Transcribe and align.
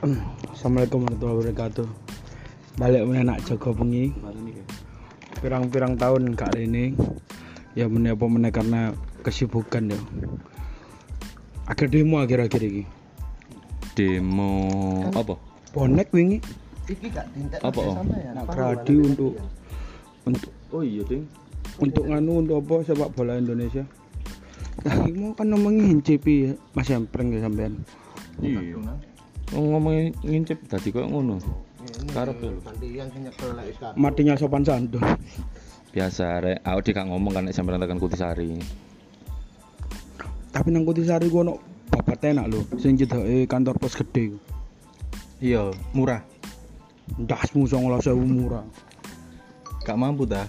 Assalamualaikum 0.56 1.04
warahmatullahi 1.04 1.36
wabarakatuh. 1.44 1.88
Balik 2.80 3.04
meneh 3.04 3.20
nak 3.20 3.44
jaga 3.44 3.68
bengi. 3.76 4.08
Pirang-pirang 5.44 6.00
tahun 6.00 6.32
gak 6.32 6.56
rene. 6.56 6.96
Ya 7.76 7.84
meneh 7.84 8.16
apa 8.16 8.24
meneh 8.24 8.48
karena 8.48 8.96
kesibukan 9.20 9.92
ya. 9.92 10.00
Akhir 11.68 11.92
demo 11.92 12.16
akhir-akhir 12.16 12.62
iki. 12.64 12.84
Demo 13.92 14.64
apa? 15.12 15.36
Bonek 15.76 16.08
wingi 16.16 16.40
Iki 16.88 17.06
gak 17.12 17.28
dintek 17.36 17.60
Apa, 17.60 17.80
Om? 17.84 18.08
nak 18.08 18.46
gradi 18.48 18.96
untuk 19.04 19.36
untuk 20.24 20.50
Oh 20.72 20.80
iya, 20.80 21.04
Ding. 21.04 21.28
untuk 21.76 22.08
nganu 22.08 22.40
untuk 22.40 22.64
apa 22.64 22.88
sepak 22.88 23.12
bola 23.12 23.36
Indonesia. 23.36 23.84
Nah, 24.80 24.96
ini 25.04 25.28
mau 25.28 25.36
kan 25.36 25.52
ngomongin 25.52 26.00
CP 26.00 26.24
ya, 26.48 26.52
Mas 26.72 26.88
Empreng 26.88 27.36
ya 27.36 27.44
sampean. 27.44 27.84
Iya. 28.40 28.80
Ngomongin 29.50 30.14
ngincip 30.22 30.62
tadi 30.70 30.94
kok 30.94 31.10
ngono. 31.10 31.42
Karep 32.14 32.38
ya 32.38 32.50
lho. 32.54 32.60
Yang 32.82 33.08
nyekel 33.18 33.50
lek 33.58 33.66
sekarang. 33.74 33.96
Matinya 33.98 34.34
sopan 34.38 34.62
santun. 34.62 35.02
Biasa 35.90 36.38
rek, 36.38 36.58
aku 36.62 36.78
dik 36.86 36.94
gak 36.94 37.08
ngomong 37.10 37.32
kan 37.34 37.42
nek 37.46 37.54
sampeyan 37.54 37.82
tekan 37.82 37.98
Kutisari. 37.98 38.62
Tapi 40.54 40.68
nang 40.70 40.86
Kutisari 40.86 41.26
ku 41.26 41.42
ono 41.42 41.58
babat 41.90 42.22
enak 42.30 42.46
lho, 42.46 42.62
sing 42.78 42.94
cedake 42.94 43.50
kantor 43.50 43.74
pos 43.74 43.98
gede. 43.98 44.38
Iya, 45.42 45.74
murah. 45.96 46.22
Ndasmu 47.18 47.66
19.000 47.66 48.06
murah. 48.14 48.62
Gak 49.82 49.98
mampu 49.98 50.30
dah. 50.30 50.46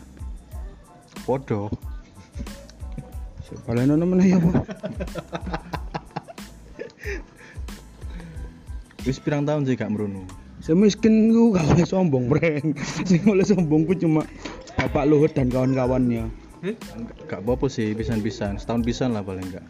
Podo. 1.26 1.74
Baleno 3.68 4.00
meneh 4.00 4.32
ya, 4.32 4.40
Wis 9.02 9.18
pirang 9.18 9.50
tahun 9.50 9.66
sih 9.66 9.74
gak 9.74 9.90
merunu. 9.90 10.30
Semiskin 10.62 11.34
ku 11.34 11.58
gak 11.58 11.66
boleh 11.74 11.88
sombong, 11.90 12.30
Breng. 12.30 12.78
Sing 13.10 13.26
boleh 13.26 13.42
sombong 13.42 13.90
ku 13.90 13.98
cuma 13.98 14.22
Bapak 14.78 15.10
Luhut 15.10 15.34
dan 15.34 15.50
kawan-kawannya. 15.50 16.30
Gak 17.26 17.42
apa-apa 17.42 17.66
sih, 17.66 17.98
pisan-pisan. 17.98 18.62
Setahun 18.62 18.86
pisan 18.86 19.18
lah 19.18 19.26
paling 19.26 19.42
enggak. 19.50 19.66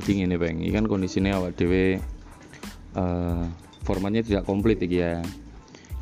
Jadi 0.00 0.10
ngene, 0.20 0.36
Bang. 0.36 0.60
Iki 0.60 0.72
kan 0.76 0.84
kondisinya 0.84 1.40
awak 1.40 1.56
dhewe 1.56 2.00
eh 2.90 3.44
formatnya 3.88 4.20
tidak 4.20 4.44
komplit 4.44 4.76
iki 4.84 5.00
ya. 5.00 5.24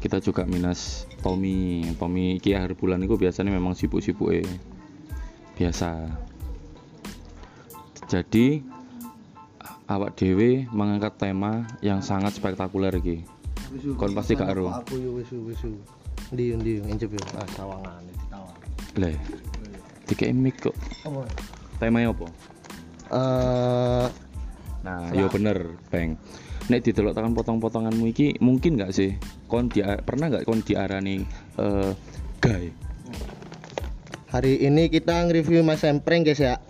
Kita 0.02 0.18
juga 0.18 0.42
minus 0.42 1.06
Tommy. 1.22 1.86
Tommy 1.94 2.42
iki 2.42 2.58
akhir 2.58 2.74
bulan 2.74 3.02
itu 3.06 3.14
biasanya 3.14 3.54
memang 3.54 3.78
sibuk-sibuk 3.78 4.34
biasa. 5.54 6.10
Jadi 8.10 8.77
awak 9.88 10.14
dhewe 10.14 10.68
mengangkat 10.70 11.16
tema 11.16 11.64
yang 11.80 12.04
sangat 12.04 12.36
spektakuler 12.36 12.92
iki. 12.94 13.24
Kon 13.96 14.12
pasti 14.12 14.36
gak 14.36 14.52
ero. 14.52 14.68
Aku 14.72 14.96
yo 15.00 15.16
wis 15.16 15.32
wis. 15.32 15.60
Ndi 16.32 16.54
ndi 16.56 16.72
ngencep 16.84 17.10
yo. 17.12 17.22
Ah 17.36 17.48
sawangan 17.56 18.04
ditawar. 18.04 18.56
Lah. 19.00 19.16
Dikei 20.08 20.32
mic 20.32 20.60
kok. 20.60 20.76
Apa? 21.04 21.24
Temanya 21.80 22.12
apa? 22.12 22.26
Eh 23.12 24.08
Nah, 24.78 25.10
yo 25.10 25.26
bener, 25.26 25.74
Bang. 25.90 26.14
Nek 26.68 26.80
didelok 26.84 27.16
tekan 27.16 27.32
potong-potonganmu 27.34 28.04
iki 28.12 28.38
mungkin 28.44 28.76
nggak 28.76 28.92
sih 28.92 29.16
kon 29.48 29.72
dia 29.72 29.98
pernah 30.04 30.28
nggak 30.28 30.44
kon 30.44 30.60
diarani 30.60 31.24
eh 31.56 31.92
gay? 32.44 32.68
hari 34.28 34.60
ini 34.60 34.92
kita 34.92 35.24
nge-review 35.24 35.64
Mas 35.64 35.80
Empreng 35.88 36.20
guys 36.20 36.44
ya. 36.44 36.60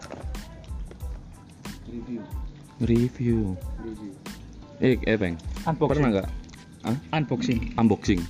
Review. 2.82 3.58
Eh, 4.78 4.94
eh 5.02 5.16
Bang. 5.18 5.34
Unboxing. 5.66 5.90
Pernah 5.90 6.08
nggak? 6.14 6.28
Hah? 6.86 6.96
Unboxing. 7.18 7.58
Unboxing. 7.74 8.20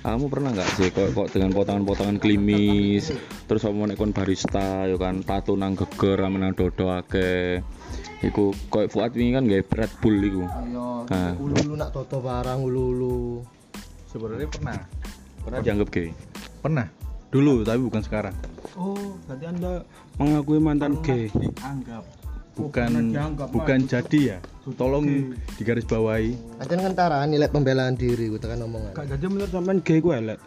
Kamu 0.00 0.32
pernah 0.32 0.56
nggak 0.56 0.70
sih 0.80 0.88
kok, 0.88 1.12
kok 1.12 1.28
dengan 1.28 1.52
potongan-potongan 1.52 2.16
klimis 2.16 3.12
terus 3.44 3.60
kamu 3.68 3.92
nek 3.92 4.00
kon 4.00 4.16
barista 4.16 4.88
yo 4.88 4.96
kan 4.96 5.20
tato 5.20 5.52
nang 5.60 5.76
geger 5.76 6.24
ame 6.24 6.40
nang 6.40 6.56
dodo 6.56 6.88
akeh. 6.88 7.60
Iku 8.24 8.56
koyo 8.72 8.88
Fuad 8.88 9.12
ini 9.16 9.36
kan 9.36 9.44
gak 9.44 9.68
Red 9.68 9.92
Bull 10.00 10.16
iku. 10.24 10.44
Ayo, 10.48 11.04
Ah. 11.08 11.36
ulu-ulu 11.36 11.74
nak 11.76 11.92
toto 11.92 12.20
barang 12.24 12.60
ulu-ulu. 12.64 13.44
Sebenarnya 14.08 14.48
pernah. 14.48 14.78
Pernah 15.40 15.58
dianggap 15.64 15.88
gay. 15.92 16.08
Pernah. 16.60 16.86
Dulu, 17.30 17.62
tapi 17.64 17.80
bukan 17.80 18.02
sekarang. 18.02 18.34
Oh, 18.76 19.16
berarti 19.24 19.44
Anda 19.48 19.82
mengakui 20.20 20.58
mantan 20.60 21.00
gay. 21.00 21.32
Dianggap. 21.32 22.04
Bukan 22.58 23.14
bukan 23.52 23.78
jadi 23.86 24.20
ya. 24.36 24.38
Tolong 24.76 25.34
digaris 25.56 25.86
bawahi. 25.88 26.36
Acan 26.62 26.78
kan 26.82 26.92
tarah 26.94 27.24
nilai 27.26 27.50
pembelaan 27.50 27.96
diri 27.96 28.30
gue 28.30 28.38
tekan 28.38 28.62
omongan. 28.66 28.94
Gak 28.94 29.06
jadi 29.16 29.24
menurut 29.26 29.50
sampean 29.50 29.78
gay 29.82 29.98
ku 29.98 30.12
elek. 30.14 30.38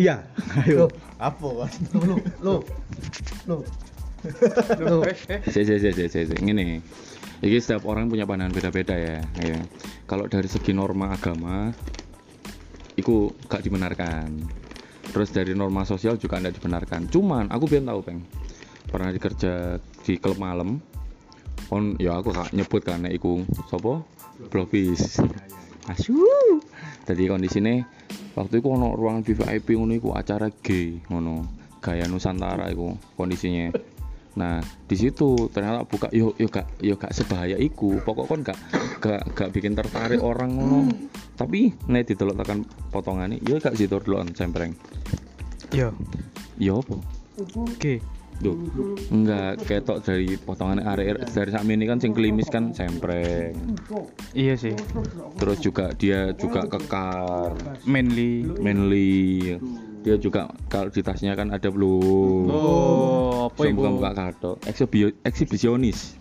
Iya. 0.00 0.24
Ayo. 0.64 0.88
Apa 1.20 1.66
kan? 1.66 1.72
Lu 1.92 2.00
lu 2.00 2.16
lu. 2.40 3.56
Lu. 4.80 4.98
Si, 5.48 5.60
si, 5.64 5.76
si, 5.80 5.90
si, 5.92 6.04
si, 6.08 6.20
si. 6.28 6.34
Ngene. 6.40 6.80
Iki 7.40 7.56
setiap 7.60 7.88
orang 7.88 8.08
punya 8.12 8.28
pandangan 8.28 8.52
beda-beda 8.52 8.92
ya. 8.96 9.24
ya. 9.40 9.60
Kalau 10.04 10.28
dari 10.28 10.48
segi 10.48 10.76
norma 10.76 11.16
agama, 11.16 11.72
itu 13.00 13.32
gak 13.48 13.64
dibenarkan. 13.64 14.44
Terus 15.10 15.32
dari 15.32 15.56
norma 15.56 15.88
sosial 15.88 16.20
juga 16.20 16.36
tidak 16.36 16.60
dibenarkan. 16.60 17.08
Cuman 17.08 17.48
aku 17.48 17.64
biar 17.64 17.84
tahu 17.84 18.00
peng. 18.04 18.20
Pernah 18.90 19.14
dikerja 19.14 19.78
di 20.02 20.18
klub 20.18 20.42
malam. 20.42 20.82
On, 21.70 21.94
ya 22.02 22.18
aku 22.18 22.34
gak 22.34 22.50
nyebut 22.50 22.82
karena 22.82 23.06
iku 23.06 23.46
sopo 23.70 24.02
blobis. 24.50 25.22
Asu. 25.86 26.18
Jadi 27.06 27.30
kondisinya 27.30 27.86
waktu 28.34 28.58
itu 28.58 28.68
ono 28.70 28.94
ruangan 28.98 29.22
VIP 29.22 29.78
ngono 29.78 29.94
iku 29.94 30.10
acara 30.14 30.50
gay 30.50 30.98
ngono. 31.06 31.46
Gaya 31.80 32.10
Nusantara 32.10 32.68
iku 32.68 32.98
kondisinya. 33.14 33.72
Nah, 34.30 34.62
di 34.62 34.94
situ 34.94 35.50
ternyata 35.50 35.82
buka 35.82 36.06
yo 36.14 36.34
yo 36.38 36.46
gak 36.46 36.66
yo 36.82 36.94
gak 36.98 37.14
sebahaya 37.14 37.54
iku. 37.58 38.02
Pokok 38.02 38.26
kon 38.26 38.42
gak 38.42 38.58
gak 38.98 39.22
gak 39.34 39.50
bikin 39.54 39.78
tertarik 39.78 40.18
orang 40.22 40.54
ngono. 40.58 40.90
Tapi 41.38 41.72
nek 41.86 42.10
didelok 42.10 42.42
tekan 42.42 42.66
potongane 42.90 43.38
yo 43.46 43.62
gak 43.62 43.78
situ 43.78 43.98
delokan 44.02 44.34
sempreng. 44.34 44.74
Yo, 45.70 45.94
Yo 46.58 46.82
apa? 46.82 46.98
gay. 47.78 48.02
Duh, 48.40 48.56
enggak 49.12 49.60
ketok 49.68 50.00
dari 50.00 50.32
potongan 50.40 50.80
arek 50.80 51.28
dari 51.28 51.52
sak 51.52 51.60
ini 51.68 51.84
kan 51.84 52.00
sing 52.00 52.16
klimis 52.16 52.48
kan 52.48 52.72
sempreng. 52.72 53.52
Iya 54.32 54.56
sih. 54.56 54.72
Terus 55.36 55.60
juga 55.60 55.92
dia 55.92 56.32
juga 56.32 56.64
kekar, 56.64 57.52
Manly. 57.84 58.48
manly. 58.64 59.60
Dia 60.00 60.16
juga 60.16 60.48
kalau 60.72 60.88
di 60.88 61.04
tasnya 61.04 61.36
kan 61.36 61.52
ada 61.52 61.68
belum. 61.68 62.48
Oh, 62.48 63.52
apa 63.52 63.60
Bisa 63.60 63.76
buka-buka 63.76 64.10
kartu. 64.16 64.52
Eksibio, 64.64 65.12
eksibisionis. 65.28 66.16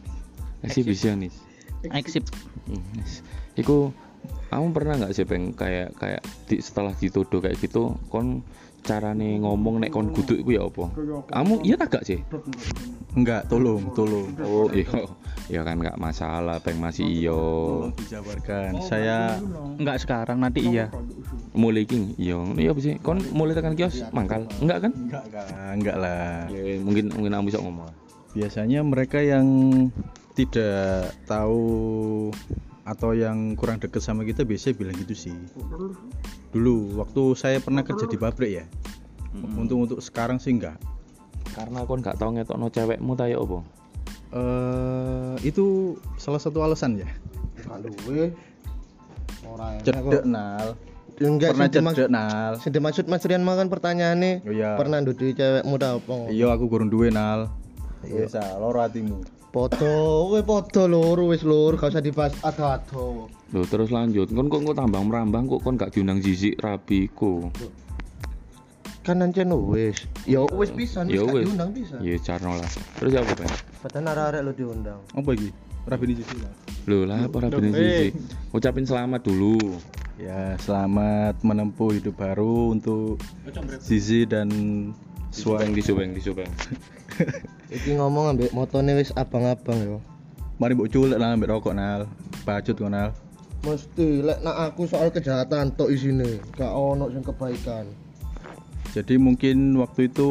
Eksibisionis. 0.59 1.40
Exit. 1.88 2.28
Hmm, 2.68 2.84
yes. 3.00 3.24
Iku 3.56 3.96
kamu 4.50 4.66
pernah 4.74 4.94
nggak 4.97 5.13
sih 5.13 5.25
peng 5.30 5.53
kayak 5.53 5.94
kayak 6.00 6.22
di, 6.50 6.57
setelah 6.57 6.94
dituduh 6.97 7.38
kayak 7.38 7.62
gitu 7.62 7.94
kon 8.09 8.41
carane 8.84 9.38
ngomong 9.44 9.84
nek 9.84 9.91
kon 9.91 10.09
guduk 10.16 10.40
iku 10.40 10.52
ya 10.56 10.63
apa? 10.66 10.85
Kamu 11.30 11.53
iya 11.68 11.75
tak 11.75 12.00
gak 12.00 12.06
sih? 12.07 12.19
Enggak, 13.18 13.50
tolong, 13.50 13.91
tolong. 13.91 14.31
Oh 14.46 14.69
iya, 14.72 14.88
ya 15.50 15.62
kan 15.66 15.81
nggak 15.81 15.97
masalah, 15.97 16.62
peng 16.62 16.80
masih 16.80 17.06
iyo. 17.06 17.41
Dijabarkan. 17.97 18.80
Saya 18.85 19.41
Enggak 19.75 20.00
sekarang, 20.00 20.40
nanti 20.40 20.63
iya. 20.63 20.94
Mulai 21.57 21.84
king, 21.84 22.16
iya, 22.16 22.40
iya 22.56 22.69
apa 22.72 22.80
sih? 22.80 22.96
Kon 23.01 23.19
mulai 23.34 23.57
tekan 23.57 23.75
kios 23.75 24.06
mangkal, 24.16 24.46
enggak 24.62 24.88
kan? 24.88 24.91
enggak, 24.96 25.24
enggak, 25.28 25.46
enggak 25.75 25.98
lah. 25.98 26.48
Ya, 26.54 26.77
mungkin 26.80 27.06
mungkin 27.12 27.31
kamu 27.33 27.45
bisa 27.50 27.60
ngomong. 27.60 27.89
Biasanya 28.38 28.80
mereka 28.86 29.19
yang 29.19 29.48
tidak 30.38 31.12
tahu 31.25 32.30
atau 32.89 33.13
yang 33.13 33.53
kurang 33.53 33.77
deket 33.77 34.01
sama 34.01 34.25
kita 34.25 34.41
biasanya 34.41 34.75
bilang 34.81 34.97
gitu 34.97 35.13
sih. 35.13 35.36
Dulu 36.50 36.97
waktu 36.97 37.21
saya 37.38 37.62
pernah 37.62 37.86
kerja 37.86 38.09
di 38.09 38.18
pabrik 38.18 38.51
ya. 38.51 38.65
Untuk 39.38 39.77
untuk 39.77 40.00
sekarang 40.01 40.41
sih 40.41 40.57
enggak. 40.57 40.81
Karena 41.53 41.86
kon 41.86 42.01
gak 42.01 42.18
tau 42.18 42.33
ngetokno 42.33 42.74
cewekmu 42.74 43.13
ta 43.13 43.30
ya 43.30 43.38
apa? 43.38 43.62
eh 44.30 45.33
itu 45.41 45.97
salah 46.21 46.38
satu 46.38 46.62
alasan 46.62 47.01
ya. 47.01 47.09
Aduh 47.69 47.94
we. 48.06 48.30
Ora 49.45 49.77
enak 49.81 49.86
Cedek 49.86 50.25
nal. 50.30 50.68
Enggak 51.19 51.57
Pernah 51.57 51.69
cedek 51.69 52.09
nal. 52.13 52.53
Sing 52.62 52.71
dimaksud 52.71 53.06
Mas 53.09 53.25
Rian 53.25 53.41
makan 53.41 53.74
pertanyaane. 53.74 54.45
Oh 54.45 54.53
iya. 54.53 54.77
Pernah 54.77 55.01
ndudi 55.01 55.33
cewek 55.33 55.65
muda 55.65 55.97
apa? 55.97 56.30
Iya 56.30 56.53
aku 56.53 56.69
gurung 56.69 56.94
duwe 56.94 57.09
nal. 57.09 57.50
Iya. 58.06 58.25
Biasa, 58.25 58.42
loro 58.60 58.80
hatimu. 58.80 59.19
Foto, 59.50 59.90
we 60.30 60.46
foto 60.46 60.86
loro 60.86 61.34
wis 61.34 61.42
lur, 61.42 61.74
gak 61.74 61.90
usah 61.90 62.06
dibahas 62.06 62.38
ado-ado. 62.46 63.34
Loh 63.50 63.66
terus 63.66 63.90
lanjut, 63.90 64.30
kon 64.30 64.46
kok 64.46 64.62
kok 64.62 64.78
tambang 64.78 65.10
merambang 65.10 65.50
kok 65.50 65.66
kon 65.66 65.74
gak 65.74 65.90
diundang 65.90 66.22
Zizi 66.22 66.54
rabiku. 66.54 67.50
Kan 69.01 69.25
ancen 69.25 69.50
wis. 69.74 70.06
Ya 70.30 70.46
wis 70.54 70.69
pisan, 70.69 71.10
wis 71.10 71.18
Ya 71.18 71.25
gak 71.25 71.50
diundang 71.50 71.74
pisan. 71.74 71.98
Ya 72.06 72.22
carno 72.22 72.62
lah. 72.62 72.69
Terus 73.01 73.12
apa, 73.18 73.31
Pak? 73.42 73.50
Padahal 73.81 74.06
arek-arek 74.13 74.42
lo 74.46 74.51
diundang. 74.54 75.01
Apa 75.18 75.30
iki? 75.34 75.50
Rabi 75.90 76.06
ini 76.06 76.16
sisi 76.22 76.38
lah. 76.38 76.54
Loh 76.86 77.04
lah 77.10 77.25
para 77.34 77.50
bini 77.50 77.74
Zizi. 77.74 78.07
Ucapin 78.54 78.86
selamat 78.86 79.25
dulu. 79.25 79.57
Ya, 80.22 80.60
selamat 80.62 81.42
menempuh 81.42 81.98
hidup 81.98 82.22
baru 82.22 82.75
untuk 82.75 83.18
Zizi 83.81 84.30
dan 84.30 84.51
Subeng 85.34 85.74
Suai. 85.74 85.78
di 85.78 85.81
Subeng 85.81 86.12
di 86.13 86.22
Subeng. 86.22 86.51
Iki 87.69 88.01
ngomong 88.01 88.33
ambek 88.33 88.50
motone 88.50 88.98
wis 88.98 89.13
abang-abang 89.13 89.77
yo. 89.77 89.98
Mari 90.57 90.74
mbok 90.74 90.89
culek 90.89 91.21
lah 91.21 91.38
ambek 91.38 91.54
rokok 91.54 91.77
nal. 91.77 92.10
Bacut 92.42 92.74
kok 92.74 92.89
nal. 92.89 93.13
Mesti 93.62 94.25
lek 94.25 94.42
nak 94.42 94.74
aku 94.74 94.89
soal 94.89 95.13
kejahatan 95.13 95.75
tok 95.77 95.94
isine, 95.94 96.42
gak 96.57 96.74
ono 96.74 97.13
sing 97.13 97.21
kebaikan. 97.21 97.86
Jadi 98.89 99.21
mungkin 99.21 99.77
waktu 99.77 100.10
itu 100.10 100.30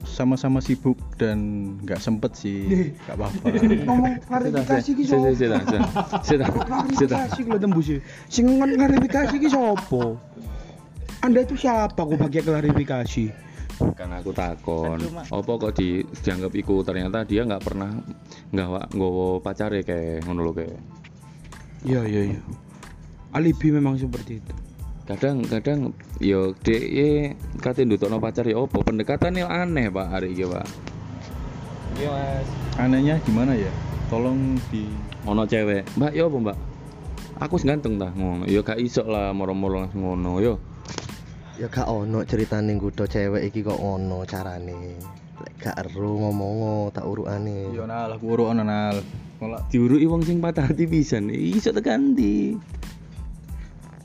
sama-sama 0.00 0.64
sibuk 0.64 0.96
dan 1.20 1.36
nggak 1.84 2.00
sempet 2.00 2.32
sih. 2.32 2.88
Nggak 3.04 3.16
apa-apa. 3.20 3.46
Ngomong 3.88 4.12
klarifikasi 4.24 4.90
ki 4.96 5.04
Sida, 5.04 5.18
sapa? 5.20 5.36
sida, 5.36 5.56
sida, 5.60 5.80
sida, 6.24 6.46
sida. 6.46 6.46
Klarifikasi 6.48 7.40
lho 7.44 7.56
tembus 7.60 7.88
e. 7.92 7.96
Sing 8.32 8.48
ngon 8.48 8.80
klarifikasi 8.80 9.34
ki 9.36 9.48
sapa? 9.52 10.16
Anda 11.20 11.44
itu 11.44 11.54
siapa 11.60 12.00
kok 12.00 12.16
pakai 12.16 12.40
klarifikasi? 12.40 13.24
Kan 13.78 14.10
aku 14.14 14.30
takon. 14.34 14.98
Apa 15.30 15.52
kok 15.58 15.72
di 15.78 16.02
dianggap 16.22 16.52
iku 16.54 16.82
ternyata 16.82 17.22
dia 17.22 17.46
nggak 17.46 17.62
pernah 17.62 17.90
nggak 18.50 18.94
nggawa 18.94 19.38
pacare 19.42 19.80
kayak 19.86 20.26
ngono 20.26 20.40
lho 20.46 20.52
kayak. 20.54 20.80
Iya 21.86 22.00
iya 22.06 22.22
iya. 22.34 22.40
Alibi 23.34 23.68
memang 23.70 23.94
seperti 23.94 24.42
itu. 24.42 24.54
Kadang-kadang 25.08 25.96
yo 26.20 26.52
dek 26.60 26.84
ye 26.84 27.32
kate 27.64 27.86
ndutokno 27.86 28.20
pacar 28.20 28.44
ya 28.44 28.60
opo 28.60 28.84
pendekatan 28.84 29.40
aneh 29.40 29.88
Pak 29.88 30.06
hari 30.10 30.36
iki 30.36 30.44
Pak. 30.44 30.66
Iya 31.96 32.10
Mas. 32.12 32.48
Anehnya 32.78 33.14
gimana 33.26 33.58
ya? 33.58 33.70
Tolong 34.06 34.54
di 34.70 34.86
Ono 35.26 35.44
cewek, 35.44 35.84
Mbak 35.98 36.12
yo 36.14 36.30
apa 36.30 36.38
Mbak? 36.40 36.58
Aku 37.42 37.54
ganteng 37.60 37.98
tah 37.98 38.10
ngono. 38.14 38.46
Yo 38.46 38.62
gak 38.62 38.80
iso 38.80 39.04
lah 39.04 39.34
moro-moro 39.34 39.82
langsung 39.82 40.06
ngono 40.06 40.38
yo. 40.40 40.54
Ya 41.58 41.66
gak 41.66 41.90
ono 41.90 42.22
ceritane 42.22 42.70
nggodho 42.78 43.10
cewek 43.10 43.50
iki 43.50 43.66
kok 43.66 43.82
ngono 43.82 44.22
carane. 44.22 44.94
Lek 45.42 45.54
gak 45.58 45.74
ero 45.82 46.14
ngomong 46.14 46.94
tak 46.94 47.02
urukane. 47.02 47.74
Yo 47.74 47.82
nal, 47.82 48.14
aku 48.14 48.30
uruk 48.30 48.54
ono 48.54 48.62
nal. 48.62 49.02
Nolak 49.42 49.66
Diuruki 49.70 50.06
wong 50.06 50.22
sing 50.22 50.38
patah 50.38 50.70
hati 50.70 50.86
pisan. 50.86 51.30
Iso 51.34 51.74
tekan 51.74 52.14
ndi? 52.14 52.54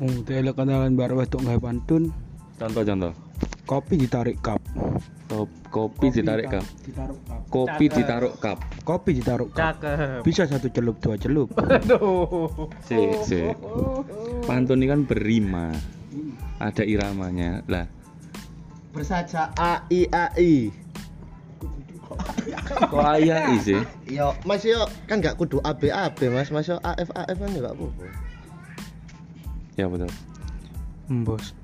Oh, 0.01 0.25
kenalan 0.25 0.97
baru 0.97 1.21
wedok 1.21 1.45
nggak 1.45 1.61
pantun. 1.61 2.09
Contoh-contoh. 2.57 3.13
Kopi 3.69 4.01
ditarik 4.01 4.41
cup. 4.41 4.57
Kop- 5.29 5.61
Kopi 5.73 6.09
ditarik 6.13 6.49
kap. 6.53 6.65
Ditaruh 6.85 7.17
cup. 7.25 7.41
Kopi 7.49 7.85
ditaruh 7.89 8.33
kap. 8.37 8.57
Kopi 8.85 9.09
ditaruh 9.17 9.49
cup. 9.49 9.73
Bisa 10.25 10.45
satu 10.45 10.69
celup 10.69 11.01
dua 11.01 11.17
celup. 11.17 11.49
Si, 12.85 12.97
si. 13.25 13.41
Pantun 14.45 14.81
ini 14.81 14.89
kan 14.89 15.01
berima. 15.05 15.73
Ada 16.63 16.87
iramanya. 16.87 17.59
Lah, 17.67 17.91
Bersaja 18.95 19.51
A 19.59 19.83
I 19.91 20.07
A 20.15 20.31
I. 20.39 20.71
kok 22.93 23.01
ayai 23.01 23.57
sih? 23.65 23.81
Yo, 24.05 24.37
Mas 24.45 24.61
yo 24.61 24.85
kan 25.09 25.17
gak 25.17 25.35
kudu 25.41 25.57
A 25.65 25.73
B 25.73 25.89
A 25.89 26.13
B 26.13 26.29
Mas, 26.29 26.53
Mas 26.53 26.69
yo 26.69 26.77
A 26.85 26.93
F 27.01 27.09
A 27.17 27.25
F 27.25 27.37
kan 27.41 27.51
juga 27.51 27.73
apa-apa. 27.73 28.05
Ya 29.73 29.89
betul. 29.89 30.13
Bos, 31.25 31.57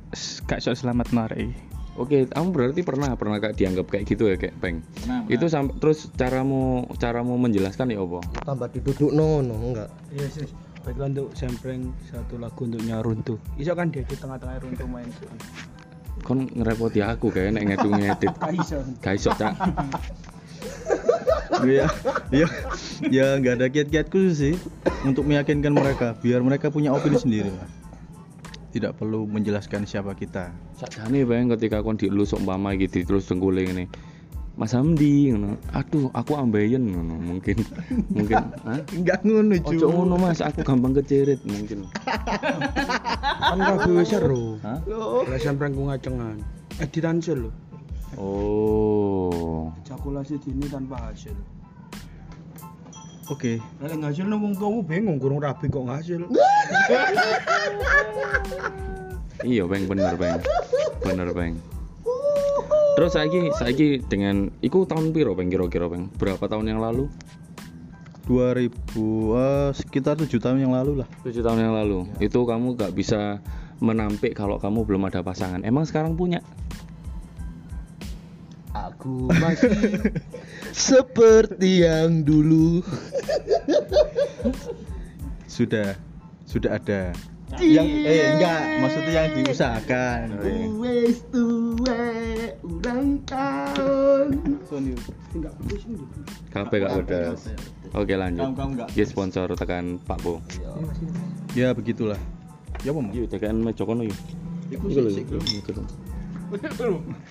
kak 0.50 0.60
sok 0.60 0.75
selamat 0.75 1.13
nari. 1.13 1.54
Oke, 2.00 2.25
kamu 2.31 2.56
berarti 2.56 2.81
pernah 2.81 3.12
pernah 3.19 3.38
kayak 3.44 3.60
dianggap 3.60 3.92
kayak 3.92 4.07
gitu 4.07 4.31
ya 4.31 4.40
kayak 4.40 4.56
peng. 4.63 4.80
Itu 5.28 5.51
sampai 5.51 5.75
terus 5.78 6.07
caramu 6.16 6.88
caramu 6.96 7.36
menjelaskan 7.36 7.92
ya 7.92 8.00
apa? 8.01 8.19
Tambah 8.48 8.68
diduduk 8.72 9.12
nono 9.12 9.54
enggak. 9.54 9.90
Yes, 10.16 10.40
yes. 10.40 10.51
Baiklah 10.88 11.12
untuk 11.12 11.30
sampling 11.36 11.92
satu 12.08 12.40
lagu 12.40 12.64
untuknya 12.64 13.04
runtuh. 13.04 13.36
Iso 13.60 13.76
kan 13.76 13.92
dia 13.92 14.06
di 14.08 14.16
tengah-tengah 14.16 14.64
runtuh 14.64 14.88
main. 14.88 15.10
Kon 16.24 16.48
ngerepoti 16.52 17.04
aku 17.04 17.31
kayak 17.31 17.60
nek 17.60 17.64
ngedung 17.76 18.00
ngedit. 18.00 18.34
Kaiso. 18.44 18.80
Gak 19.04 19.14
iso, 19.20 19.31
Cak. 19.36 19.54
ya 21.68 21.92
ya 22.31 22.48
ya 23.12 23.26
nggak 23.36 23.60
ada 23.60 23.68
kiat-kiat 23.68 24.08
khusus 24.08 24.36
sih 24.40 24.56
untuk 25.04 25.28
meyakinkan 25.28 25.76
mereka 25.76 26.16
biar 26.20 26.40
mereka 26.40 26.72
punya 26.72 26.96
opini 26.96 27.20
sendiri 27.20 27.52
lah 27.52 27.68
tidak 28.72 28.96
perlu 28.96 29.28
menjelaskan 29.28 29.84
siapa 29.84 30.16
kita 30.16 30.56
Sakjane 30.80 31.28
bang 31.28 31.52
ketika 31.52 31.84
kon 31.84 32.00
dielus 32.00 32.32
umpama 32.32 32.72
gitu 32.80 33.04
terus 33.04 33.28
dengkule 33.28 33.68
ngene. 33.68 33.92
Mas 34.60 34.76
Hamdi 34.76 35.32
ngono. 35.32 35.56
Aduh, 35.72 36.12
aku 36.12 36.36
ambeien 36.36 36.84
ngono 36.84 37.16
mungkin. 37.16 37.64
Mungkin, 38.16 38.44
Hah? 38.68 38.84
nggak 38.92 39.24
ngono 39.24 39.56
Ojo 39.64 39.88
ngono 39.88 40.20
Mas, 40.20 40.44
aku 40.44 40.68
gampang 40.68 40.92
kecerit 41.00 41.40
mungkin. 41.48 41.88
Kan 43.40 43.56
kabeh 43.56 44.04
wis 44.04 44.12
seru. 44.12 44.60
Hah? 44.60 44.84
Lah 45.24 45.40
sampling 45.40 45.72
ku 45.72 45.88
ngacengan. 45.88 46.44
Editan 46.84 47.24
sel 47.24 47.48
lho. 47.48 47.52
Oh. 48.20 49.72
Ejakulasi 49.80 50.36
dini 50.44 50.68
tanpa 50.68 51.08
hasil. 51.08 51.40
oke 53.30 53.62
Lah 53.80 53.94
nek 53.94 54.12
hasil 54.12 54.26
wong 54.26 54.58
tuamu 54.60 54.84
bingung 54.84 55.22
kurang 55.24 55.40
rabi 55.40 55.72
kok 55.72 55.88
ngasil. 55.88 56.28
Iya, 59.40 59.64
Bang, 59.72 59.88
bener, 59.88 60.20
Bang. 60.20 60.44
Bener, 61.00 61.32
Bang. 61.32 61.56
Terus 63.00 63.16
saiki 63.16 63.48
saiki 63.56 63.88
dengan 64.12 64.51
iku 64.60 64.84
tahun 64.84 65.16
piro, 65.16 65.31
Bang, 65.31 65.48
kira-kira, 65.48 65.88
Bang? 65.88 66.12
Berapa 66.19 66.51
tahun 66.51 66.68
yang 66.68 66.84
lalu? 66.84 67.07
2000 68.28 68.75
eh, 69.40 69.69
sekitar 69.72 70.19
tujuh 70.19 70.44
tahun 70.44 70.68
yang 70.68 70.75
lalu 70.75 71.00
lah 71.00 71.07
7 71.24 71.40
tahun 71.40 71.63
yang 71.63 71.80
lalu. 71.80 72.12
Itu 72.19 72.44
kamu 72.44 72.75
gak 72.75 72.92
bisa 72.92 73.40
menampik 73.80 74.36
kalau 74.36 74.60
kamu 74.60 74.84
belum 74.84 75.07
ada 75.07 75.24
pasangan. 75.24 75.63
Emang 75.63 75.88
sekarang 75.88 76.19
punya? 76.19 76.44
Aku 78.75 79.31
masih 79.31 79.80
seperti 80.92 81.88
yang 81.88 82.28
dulu. 82.28 82.84
sudah 85.48 85.96
sudah 86.44 86.75
ada 86.75 87.16
yang 87.57 87.88
eh 88.06 88.36
enggak 88.36 88.62
maksudnya 88.78 89.12
yang 89.19 89.34
diusahakan 89.36 90.25
Wes 90.78 91.18
tuwe 91.28 92.06
ulang 92.62 93.18
tahun. 93.25 94.28
Kabeh 96.50 96.77
gak 96.79 96.94
udah. 97.00 97.25
Oke, 97.94 98.13
lanjut. 98.13 98.44
Kamu- 98.44 98.56
kamu 98.56 98.70
nggak- 98.77 98.89
Ya 98.94 99.03
sponsor 99.03 99.48
tekan 99.53 99.98
Pak 100.00 100.22
Bo. 100.22 100.38
ya 101.51 101.74
begitulah 101.74 102.20
ya 102.79 102.94
apa 102.94 103.00
mau 103.01 103.12
Yuk, 103.12 103.25
tekan 103.27 103.60
meja 103.60 103.84
kono 103.84 104.06
yuk. 104.06 104.15
Iku 104.70 104.86
iku 104.86 105.74
lho. 105.74 105.84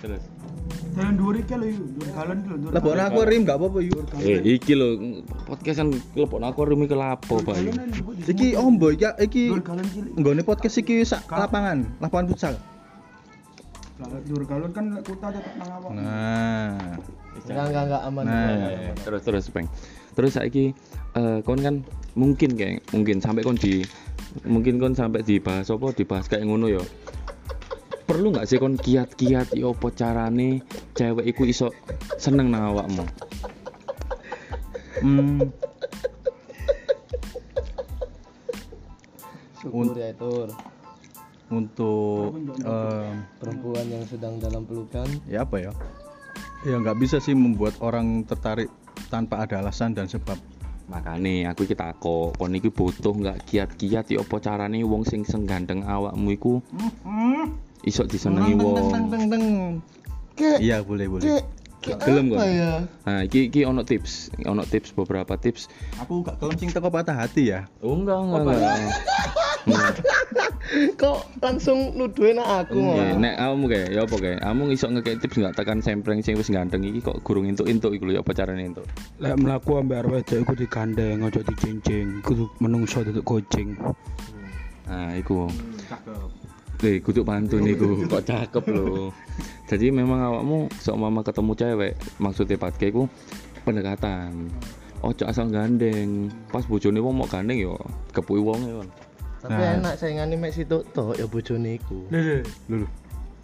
Terus. 0.03 0.23
Jalan 0.89 1.15
dua 1.15 1.31
iki 1.35 1.55
lho, 1.55 1.69
dua 1.95 2.09
galon 2.11 2.37
iki 2.39 2.49
lho. 2.51 2.69
lah 2.69 2.81
buat 2.81 2.99
aku 2.99 3.21
rim 3.25 3.41
nggak 3.43 3.57
apa-apa 3.57 3.79
yuk 3.81 4.03
Eh, 4.19 4.39
iki 4.49 4.73
lho 4.73 4.89
podcast 5.45 5.79
kan 5.79 5.89
lepon 6.13 6.43
aku 6.43 6.61
rumi 6.65 6.85
ke 6.85 6.95
lapo, 6.95 7.39
Pak. 7.39 7.55
iki 8.25 8.55
ombo 8.55 8.89
iki 8.89 9.07
iki 9.19 9.43
Dua 9.49 9.61
cilik. 9.63 10.13
nggone 10.15 10.43
podcast 10.43 10.77
iki 10.77 11.03
sak 11.03 11.27
lapangan 11.27 11.87
lapangan 11.99 12.27
futsal 12.29 12.55
Dua 13.99 14.43
galon 14.45 14.71
kan 14.71 14.85
kuta 15.03 15.29
tetep 15.29 15.53
nang 15.57 15.71
awak. 15.73 15.91
nah 15.93 16.79
Enggak 17.39 17.65
enggak 17.67 17.83
enggak 17.85 18.03
aman. 18.05 18.25
Nah. 18.25 18.95
terus 18.99 19.23
terus 19.23 19.45
peng 19.49 19.67
terus 20.13 20.35
saiki 20.35 20.75
eh 21.15 21.39
kon 21.43 21.59
kan 21.59 21.87
mungkin 22.13 22.51
kayak 22.53 22.83
mungkin 22.91 23.19
sampai 23.19 23.43
kon 23.43 23.55
di 23.55 23.87
mungkin 24.43 24.77
kon 24.77 24.93
sampai 24.93 25.23
dibahas 25.23 25.67
apa 25.67 25.91
dibahas 25.93 26.27
kayak 26.27 26.43
ngono 26.43 26.67
ya 26.69 26.83
perlu 28.09 28.33
nggak 28.33 28.49
sih 28.49 28.57
kon 28.57 28.75
kiat-kiat 28.75 29.53
ya 29.53 29.69
apa 29.69 29.89
carane 29.93 30.65
cewek 30.97 31.29
iku 31.29 31.45
iso 31.45 31.69
seneng 32.17 32.49
nang 32.49 32.73
awakmu? 32.73 33.05
Hmm, 34.99 35.45
Syukur 39.61 39.95
ya 39.95 40.11
Tur. 40.17 40.49
untuk 41.49 42.37
em, 42.61 43.25
Perempuan 43.41 43.87
yang 43.89 44.05
sedang 44.05 44.37
dalam 44.37 44.69
pelukan. 44.69 45.09
ya 45.25 45.49
apa 45.49 45.57
ya? 45.61 45.73
Ya 46.67 46.77
nggak 46.77 46.99
bisa 47.01 47.23
sih 47.23 47.33
membuat 47.33 47.79
orang 47.81 48.25
tertarik 48.25 48.69
tanpa 49.09 49.47
ada 49.47 49.63
alasan 49.63 49.97
dan 49.97 50.09
sebab. 50.11 50.37
Makane 50.89 51.45
aku 51.45 51.69
iki 51.69 51.77
takok 51.77 52.33
kon 52.37 52.57
iki 52.57 52.73
butuh 52.73 53.13
nggak 53.13 53.45
kiat-kiat 53.45 54.09
ya 54.09 54.25
apa 54.25 54.37
carane 54.41 54.81
wong 54.83 55.05
sing 55.05 55.21
senggandeng 55.21 55.85
awakmu 55.85 56.33
iku 56.33 56.55
iso 57.83 58.03
disenengi 58.05 58.53
Teng, 58.53 58.59
teng, 58.59 58.67
wong 58.67 58.91
teng, 58.91 59.05
teng, 59.09 59.25
teng. 59.31 59.45
Kek, 60.35 60.59
iya 60.63 60.83
boleh 60.83 61.07
boleh 61.11 61.23
kek, 61.27 61.43
kek 61.83 61.97
Gelem 62.03 62.31
apa 62.31 62.39
kok? 62.39 62.47
ya? 62.47 62.73
nah 63.03 63.21
iki 63.23 63.51
iki 63.51 63.61
ono 63.63 63.83
tips 63.83 64.31
ono 64.47 64.63
tips 64.63 64.95
beberapa 64.95 65.35
tips 65.35 65.67
aku 65.99 66.23
gak 66.23 66.39
kelem 66.39 66.55
sing 66.57 66.71
teko 66.71 66.91
patah 66.91 67.15
hati 67.15 67.51
ya 67.51 67.67
Oh 67.83 67.99
enggak 67.99 68.19
enggak 68.19 68.43
enggak. 68.47 68.67
Kok 71.01 71.41
langsung 71.41 71.97
nuduhin 71.97 72.37
aku 72.37 72.77
Iya, 72.77 73.17
malah. 73.17 73.21
nek 73.21 73.35
kamu 73.41 73.65
kayak 73.69 73.89
ya 73.89 74.01
apa 74.05 74.17
kayak 74.17 74.39
kamu 74.45 74.63
iso 74.71 74.87
ngekek 74.89 75.17
tips 75.25 75.37
nggak 75.41 75.55
tekan 75.57 75.79
sempreng 75.81 76.21
sing 76.21 76.37
wis 76.37 76.53
ganteng 76.53 76.85
iki 76.85 77.01
kok 77.01 77.25
gurung 77.25 77.49
entuk-entuk 77.49 77.97
iku 77.97 78.05
lho 78.05 78.13
ya 78.17 78.23
apa 78.23 78.33
carane 78.33 78.69
entuk 78.69 78.85
Lek 79.17 79.37
mlaku 79.41 79.81
ambek 79.81 80.05
arep 80.05 80.13
wedok 80.21 80.39
iku 80.45 80.53
digandeng 80.55 81.25
aja 81.25 81.41
dicincing, 81.41 82.21
kudu 82.21 82.53
menungso 82.61 83.01
duduk 83.01 83.25
kucing. 83.25 83.77
nah 84.85 85.13
iku 85.17 85.49
Eh, 86.79 87.03
kudu 87.03 87.27
pantun 87.27 87.67
iku 87.67 87.99
kok 88.13 88.23
cakep 88.23 88.65
lho. 88.71 89.11
Jadi 89.67 89.91
memang 89.91 90.23
awakmu 90.23 90.71
sok 90.79 90.97
mama 90.97 91.21
ketemu 91.21 91.53
cewek, 91.53 91.93
maksudnya 92.17 92.57
patke 92.57 92.89
iku 92.89 93.11
pendekatan. 93.63 94.47
Ojo 94.99 95.27
asal 95.27 95.51
gandeng. 95.51 96.31
Pas 96.49 96.63
bojone 96.63 96.99
wong 96.99 97.19
mau 97.19 97.27
gandeng 97.27 97.59
yo 97.59 97.75
kepuki 98.11 98.41
wonge 98.41 98.71
kon. 98.73 98.89
Tapi 99.39 99.55
Nah. 99.55 99.75
enak 99.79 99.95
saingane 99.95 100.35
mek 100.35 100.51
situ 100.51 100.83
tok 100.91 101.15
ya 101.15 101.27
bojone 101.27 101.79
iku. 101.79 102.07
Lho, 102.11 102.43
lho. 102.71 102.87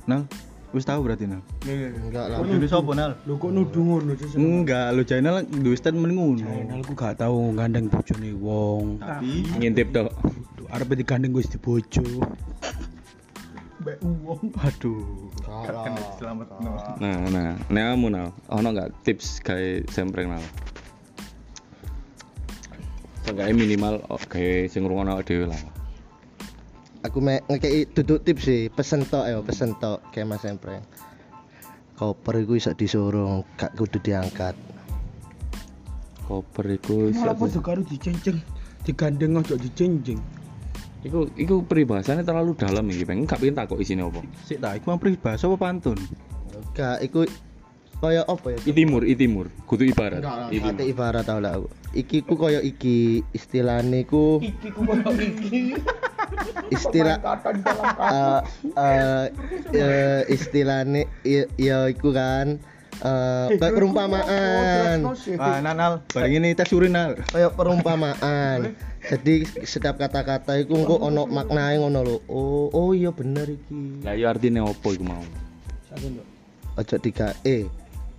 Nal, 0.04 0.26
wis 0.70 0.82
tahu 0.82 1.06
berarti 1.06 1.30
Nal. 1.30 1.42
Enggak 1.66 2.26
lah. 2.30 2.42
Dulu 2.42 2.66
sapa 2.66 2.90
Nal? 2.94 3.14
Lu 3.26 3.38
kok 3.38 3.50
nuduh 3.50 3.82
ngono 3.82 4.14
sih? 4.14 4.34
Enggak, 4.34 4.90
lu 4.90 5.02
Jainal 5.02 5.42
duwe 5.46 5.74
statement 5.74 6.14
ngono. 6.14 6.42
Channel 6.42 6.82
aku 6.82 6.92
gak 6.94 7.14
tau 7.18 7.50
gandeng 7.54 7.86
bojone 7.86 8.30
wong. 8.34 8.98
Tapi 8.98 9.46
Ngintip 9.58 9.90
tok. 9.90 10.10
Arep 10.74 10.90
digandeng 10.94 11.30
wis 11.30 11.46
dibojo. 11.46 12.02
Mbak 13.94 14.26
wong. 14.26 14.50
aduh. 14.58 15.30
Salah. 15.46 15.84
Kena 15.86 16.02
selamat 16.18 16.48
no. 16.58 16.72
Nah, 16.98 17.16
nah, 17.30 17.54
nek 17.70 17.84
kamu 17.94 18.06
nal, 18.10 18.28
ono 18.50 18.68
nggak 18.74 18.90
tips 19.06 19.38
kayak 19.38 19.86
sempreng 19.94 20.34
nal? 20.34 20.42
Seenggaknya 23.22 23.54
minimal 23.54 23.94
oh, 24.10 24.18
kayak 24.18 24.74
sing 24.74 24.82
ngrungokno 24.82 25.22
dhewe 25.22 25.46
lah. 25.46 25.62
Aku 27.06 27.20
mek 27.22 27.46
ngekei 27.46 27.86
duduk 27.86 28.26
tips 28.26 28.42
sih, 28.48 28.66
pesen 28.72 29.06
tok 29.06 29.30
ya, 29.30 29.38
pesen 29.44 29.76
tok 29.78 30.02
kayak 30.10 30.34
Mas 30.34 30.42
Empreng. 30.42 30.82
Koper 31.94 32.42
iku 32.42 32.58
iso 32.58 32.74
disuruh, 32.74 33.46
gak 33.54 33.78
kudu 33.78 34.02
diangkat. 34.02 34.58
Koper 36.26 36.66
iku 36.74 37.14
Malah 37.14 37.38
padha 37.38 37.60
karo 37.62 37.86
dicincing. 37.86 38.42
Digandeng 38.82 39.38
aja 39.38 39.54
dicincing. 39.54 40.18
Iku 41.04 41.28
iku 41.36 41.68
peribahasane 41.68 42.24
terlalu 42.24 42.56
dalam 42.56 42.88
iki, 42.88 43.04
pengen 43.04 43.28
gak 43.28 43.36
pengen 43.36 43.60
takok 43.60 43.76
isine 43.76 44.08
apa. 44.08 44.24
Sik 44.48 44.58
ta, 44.64 44.72
iku 44.72 44.88
mah 44.88 44.96
peribahasa 44.96 45.44
apa 45.52 45.56
pantun? 45.60 46.00
Gak, 46.72 47.04
iku 47.04 47.28
kaya 48.00 48.24
apa 48.24 48.56
ya? 48.56 48.58
Itimur, 48.64 49.04
itimur, 49.04 49.46
kudu 49.68 49.84
ibarat. 49.84 50.24
Enggak, 50.48 50.80
ibarat 50.80 51.24
tau 51.28 51.44
lah 51.44 51.60
aku. 51.60 51.68
Iki 51.92 52.24
ku 52.24 52.34
kaya 52.40 52.64
iki, 52.64 53.20
istilahne 53.36 54.08
ku 54.08 54.40
iki 54.40 54.68
ku 54.72 54.80
kaya 54.88 55.24
iki. 55.28 55.76
Istilah 56.72 57.20
eh 57.20 58.40
eh 58.74 59.24
eh, 59.76 60.20
istilahne 60.32 61.04
ya 61.22 61.44
ya 61.60 61.78
iku 61.92 62.10
kan 62.16 62.58
eh 63.04 63.60
kayak 63.60 63.74
perumpamaan. 63.78 64.96
Ah, 65.36 65.60
Nal, 65.60 65.76
Nal, 65.76 65.92
bareng 66.08 66.40
ini 66.40 66.56
tes 66.56 66.72
urin 66.72 66.96
Nal. 66.96 67.20
Kayak 67.28 67.52
perumpamaan. 67.52 68.72
Jadi 69.04 69.44
setiap 69.62 70.00
kata-kata 70.00 70.56
iku 70.56 70.80
engko 70.80 70.96
ono 70.96 71.28
maknae 71.28 71.76
ngono 71.76 72.00
lho. 72.00 72.16
Oh, 72.26 72.72
oh 72.72 72.96
iya 72.96 73.12
bener 73.12 73.44
iki. 73.44 74.00
Lah 74.00 74.16
ya 74.16 74.32
artine 74.32 74.64
opo 74.64 74.96
iku 74.96 75.04
mau? 75.04 75.20
Ojo 76.74 76.96
diga 76.98 77.36
eh 77.44 77.68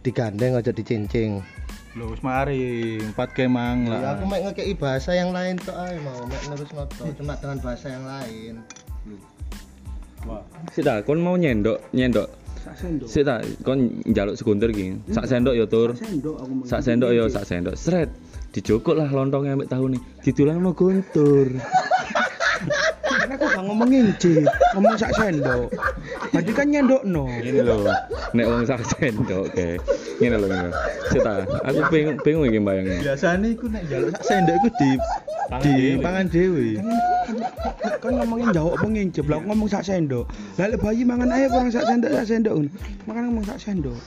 digandeng 0.06 0.54
ojo 0.56 0.70
dicincing. 0.70 1.42
Lho 1.98 2.12
wis 2.12 2.22
mari, 2.22 3.00
empat 3.02 3.34
kemang 3.34 3.88
Ya 3.88 3.98
lah. 3.98 4.20
aku 4.20 4.28
mek 4.28 4.46
ngekei 4.46 4.76
bahasa 4.76 5.16
yang 5.16 5.32
lain 5.34 5.56
tok 5.58 5.74
ae 5.74 5.96
mau 6.04 6.28
mek 6.28 6.44
nerus 6.52 6.70
noto 6.76 7.08
cuma 7.18 7.34
dengan 7.42 7.58
bahasa 7.64 7.88
yang 7.90 8.06
lain. 8.06 8.54
Sita, 10.74 11.06
kon 11.06 11.22
mau 11.22 11.38
nyendok, 11.38 11.82
nyendok. 11.94 12.30
Sak 12.66 12.82
sendok. 12.82 13.06
Sita, 13.06 13.36
kon 13.62 14.02
njaluk 14.10 14.34
sekuntir 14.42 14.74
iki. 14.74 14.98
Sak 15.14 15.30
sendok 15.30 15.54
ya 15.54 15.70
tur. 15.70 15.94
Sendok 15.94 16.42
aku. 16.42 16.54
Sak 16.66 16.82
sendok 16.82 17.14
ya 17.14 17.30
sak 17.30 17.46
sendok. 17.46 17.78
Sret. 17.78 18.10
Dijokok 18.58 18.98
lah 18.98 19.06
lontongnya 19.14 19.54
ambek 19.54 19.70
tahu 19.70 19.94
nih. 19.94 20.02
Ditulangno 20.26 20.74
guntur. 20.74 21.54
Kan 23.26 23.42
aku 23.42 23.50
gak 23.50 23.66
ngomong 23.66 23.90
nginci, 23.90 24.46
ngomong 24.78 24.94
sak 25.02 25.10
sendok. 25.18 25.74
Berarti 26.30 26.52
kan 26.54 26.70
nyendokno. 26.70 27.26
Ini 27.42 27.66
lho. 27.66 27.90
Nek 28.38 28.46
wong 28.46 28.70
sak 28.70 28.86
sendok 28.86 29.50
kayak. 29.58 29.82
Ngene 30.22 30.38
lho 30.38 30.46
ngene. 30.46 30.70
Sita, 31.10 31.34
aku 31.66 31.80
bingung 31.90 32.22
bingung 32.22 32.46
iki 32.46 32.62
bayangnya. 32.62 33.02
Biasanya 33.02 33.48
iku 33.50 33.66
nek 33.66 33.82
njaluk 33.90 34.14
sak 34.14 34.24
sendok 34.30 34.56
iku 34.62 34.70
di 34.78 34.90
di 35.66 35.74
pangan 35.98 36.30
dhewe. 36.30 36.78
Kan 37.98 38.12
ngomongin 38.22 38.54
jawab 38.54 38.78
apa 38.78 38.86
nginci, 38.94 39.20
aku 39.26 39.42
ngomong 39.42 39.70
sak 39.74 39.82
sendok. 39.90 40.30
Lah 40.62 40.70
lek 40.70 40.78
bayi 40.86 41.02
mangan 41.02 41.34
ayo 41.34 41.50
kurang 41.50 41.74
sak 41.74 41.90
sendok 41.90 42.14
sak 42.14 42.30
sendok. 42.30 42.54
Makan 43.10 43.34
ngomong 43.34 43.46
sak 43.50 43.58
sendok. 43.58 43.98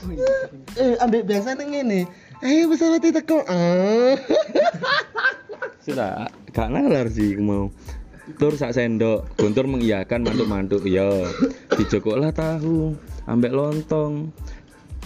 Eh 0.79 0.95
ambek 1.03 1.27
biasa 1.27 1.59
ning 1.59 1.75
ngene. 1.75 2.07
Ayo 2.39 2.71
pesawat 2.71 3.03
itu 3.03 3.11
teko. 3.19 3.43
Ah. 3.51 4.15
Sudah, 5.83 6.31
gak 6.55 6.71
nalar 6.71 7.11
sih 7.11 7.35
aku 7.35 7.43
mau. 7.43 7.67
Tur 8.37 8.53
sak 8.53 8.77
sendok, 8.77 9.25
guntur 9.39 9.65
mengiyakan 9.65 10.27
mantuk-mantuk. 10.27 10.85
Ya, 10.85 11.07
dijokoklah 11.73 12.29
tahu, 12.35 12.93
ambek 13.25 13.55
lontong. 13.55 14.29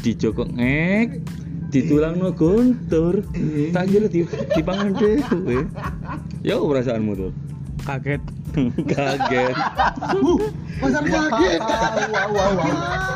Dijokok 0.03 0.51
ngek, 0.59 1.23
ditulangno 1.71 2.35
guntur. 2.35 3.23
Tak 3.71 3.85
kira 3.87 4.07
di 4.11 4.27
dipangan 4.57 4.91
dhewe. 4.91 5.63
Ya 6.43 6.59
perasaanmu 6.59 7.13
tuh? 7.15 7.31
Kaget. 7.83 8.21
Kaget. 8.93 9.55
Pasar 10.83 11.03
kaget. 11.07 11.61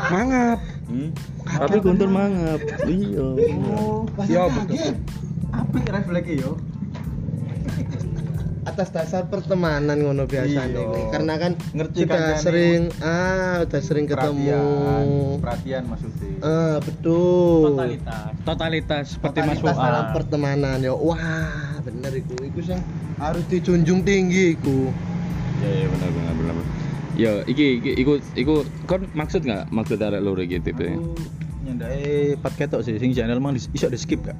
Mangap. 0.08 0.58
Hmm? 0.88 1.08
Tapi 1.44 1.76
guntur 1.84 2.08
mangap. 2.08 2.60
Iya. 2.88 3.26
Ya 4.28 4.42
betul. 4.48 4.96
Apik 5.52 5.84
refleks 5.88 6.32
yo. 6.36 6.52
Atas 8.68 8.88
dasar 8.90 9.22
pertemanan 9.26 9.96
ngono 9.96 10.24
biasanya 10.24 10.68
Iya. 10.68 10.84
ini. 10.84 11.02
Karena 11.08 11.34
kan 11.34 11.52
Ngerti 11.72 11.98
sudah 12.04 12.12
kancane. 12.14 12.38
sering 12.38 12.80
ah 13.00 13.56
udah 13.62 13.80
sering 13.80 14.04
ketemu. 14.04 14.44
Perhatian, 14.44 15.08
perhatian 15.40 15.82
maksudnya. 15.86 16.30
Ah 16.40 16.76
betul. 16.78 17.64
Totalitas. 17.72 18.30
Totalitas 18.44 19.04
seperti 19.10 19.38
Mas 19.40 19.56
Totalitas 19.56 19.76
dalam 19.78 20.04
Fuad. 20.04 20.14
pertemanan 20.14 20.78
ya. 20.78 20.92
Wah, 20.92 21.48
bener 21.80 22.12
iku. 22.14 22.34
Iku 22.38 22.60
sing 22.60 22.80
harus 23.16 23.44
dijunjung 23.46 24.00
tinggi 24.02 24.52
iku. 24.54 24.92
Ya 25.58 25.70
ya 25.74 25.86
benar 25.88 26.10
benar 26.12 26.32
benar. 26.34 26.54
Ya, 27.14 27.32
iki 27.44 27.82
iki 27.82 27.90
iku 27.96 28.12
iku 28.32 28.54
kon 28.84 29.08
maksud 29.10 29.42
nggak 29.42 29.66
maksud 29.68 29.98
arek 29.98 30.20
loro 30.20 30.38
iki 30.38 30.60
tipe? 30.60 30.86
Aku 30.86 31.18
nyandake 31.64 32.38
pat 32.38 32.54
ketok 32.54 32.80
sih 32.80 32.94
sing 32.94 33.10
channel 33.10 33.40
mang 33.40 33.52
iso 33.52 33.86
di 33.86 33.98
skip 33.98 34.22
gak? 34.22 34.38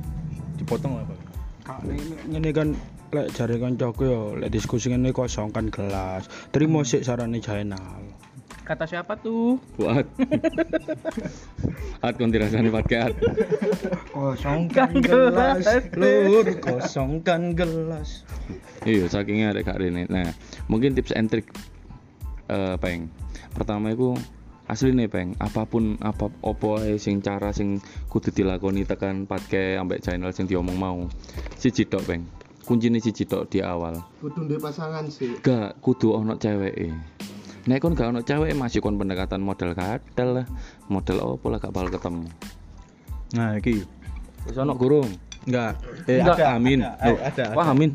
Dipotong 0.55 0.95
lah, 0.95 1.05
Pak. 1.05 1.19
Kak, 1.65 1.79
ini- 1.85 2.39
ini 2.39 2.51
kan 2.51 2.79
lek 3.09 3.33
jare 3.33 3.57
kancaku 3.57 4.03
yo 4.05 4.21
lek 4.37 4.53
diskusi 4.53 4.93
ngene 4.93 5.17
kosongkan 5.17 5.73
gelas. 5.73 6.29
Terima 6.53 6.85
sik 6.85 7.05
sarane 7.05 7.41
Jainal. 7.41 8.05
Kata 8.69 8.85
siapa 8.85 9.17
tuh? 9.17 9.57
Buat. 9.81 10.05
At 12.05 12.21
kon 12.21 12.29
dirasani 12.29 12.69
pakai 12.69 12.99
at. 13.09 13.17
Kosongkan 14.13 14.93
gelas, 15.01 15.65
lur, 15.97 16.45
kosongkan 16.61 17.57
gelas. 17.57 18.29
Iya, 18.85 19.09
sakingnya 19.09 19.57
ada 19.57 19.65
kak 19.65 19.81
Rene. 19.81 20.05
Nah, 20.13 20.37
mungkin 20.69 20.93
tips 20.93 21.17
and 21.17 21.33
trick 21.33 21.49
eh 22.53 22.77
peng. 22.77 23.09
Pertama 23.57 23.89
itu 23.97 24.13
asli 24.69 24.93
nih 24.93 25.09
peng. 25.09 25.33
Apa 25.41 25.65
pun 25.65 25.97
apa 26.05 26.29
opo 26.45 26.77
sing 27.01 27.25
cara 27.25 27.57
sing 27.57 27.81
kudu 28.13 28.37
dilakoni 28.37 28.85
tekan 28.85 29.25
pakai 29.25 29.81
ambek 29.81 30.05
channel 30.05 30.29
sing 30.37 30.45
diomong 30.45 30.77
mau. 30.77 31.09
Siji 31.57 31.89
tok 31.89 32.05
peng. 32.05 32.29
Kuncine 32.69 33.01
siji 33.01 33.25
tok 33.25 33.49
di 33.49 33.65
awal. 33.65 33.97
Kudu 34.21 34.45
duwe 34.45 34.61
pasangan 34.61 35.09
sih. 35.09 35.41
Gak 35.41 35.81
kudu 35.81 36.13
ono 36.13 36.37
ceweke. 36.37 36.93
Nek 37.65 37.81
kon 37.81 37.97
gak 37.97 38.13
ono 38.13 38.21
cewek 38.21 38.53
masih 38.53 38.85
kon 38.85 39.01
pendekatan 39.01 39.41
model 39.41 39.73
kadal 39.73 40.29
lah, 40.37 40.47
model 40.87 41.17
opo 41.25 41.49
lah 41.49 41.57
gak 41.57 41.73
bakal 41.73 41.89
ketemu. 41.91 42.29
Nah, 43.33 43.57
iki 43.57 43.89
Wis 44.45 44.57
ono 44.57 44.73
gurung? 44.73 45.09
enggak 45.49 45.81
eh 46.05 46.21
Enggak, 46.21 46.37
ada 46.37 46.47
amin. 46.53 46.79
ada, 46.85 47.09
Loh, 47.09 47.19
ada, 47.25 47.45
Wah, 47.57 47.65
ada. 47.65 47.73
amin. 47.73 47.91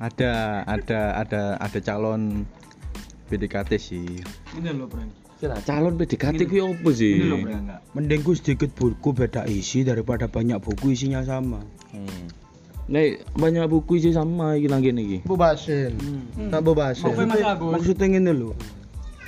ada 0.00 0.30
ada 0.64 1.00
ada 1.20 1.40
ada 1.58 1.78
calon 1.78 2.48
PDKT 3.28 3.70
sih 3.76 4.08
Ini 4.56 4.72
lho, 4.72 4.88
Bro. 4.88 5.04
Kira 5.36 5.60
calon 5.62 6.00
PDKT 6.00 6.48
kuwi 6.48 6.64
opo 6.64 6.88
sih? 6.90 7.28
enggak 7.28 7.60
enggak 7.60 7.80
Mending 7.92 8.20
ku 8.24 8.32
sedikit 8.32 8.72
buku 8.72 9.12
beda 9.12 9.44
isi 9.44 9.84
daripada 9.84 10.32
banyak 10.32 10.56
buku 10.58 10.96
isinya 10.96 11.20
sama. 11.20 11.60
Hmm. 11.92 12.47
Nek 12.88 13.24
banyak 13.36 13.68
buku 13.68 14.00
sih 14.00 14.16
sama 14.16 14.56
iki 14.56 14.66
nang 14.68 14.80
kene 14.80 15.00
iki. 15.04 15.18
Bobasin. 15.28 15.92
Tak 16.48 16.64
bobasin. 16.64 17.12
Mas 17.12 17.40
Agus. 17.44 17.72
Maksudnya 17.76 18.06
ngene 18.16 18.32
lho. 18.32 18.52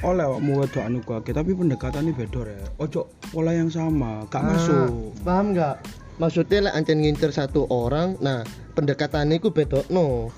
Oleh 0.01 0.25
awakmu 0.25 0.65
wedok 0.65 0.81
anu 0.81 1.05
ku 1.05 1.13
akeh, 1.13 1.37
tapi 1.37 1.53
pendekatannya 1.53 2.17
beda 2.17 2.41
rek. 2.49 2.81
Ojo 2.81 3.13
pola 3.29 3.53
yang 3.53 3.69
sama, 3.69 4.25
gak 4.33 4.41
masuk. 4.41 5.13
Paham 5.21 5.53
enggak? 5.53 5.77
maksudnya 6.21 6.69
lek 6.69 6.77
ancen 6.77 7.01
ngincer 7.01 7.33
satu 7.33 7.65
orang 7.73 8.21
nah 8.21 8.45
pendekatannya 8.77 9.41
ku 9.41 9.49
bedokno 9.57 10.29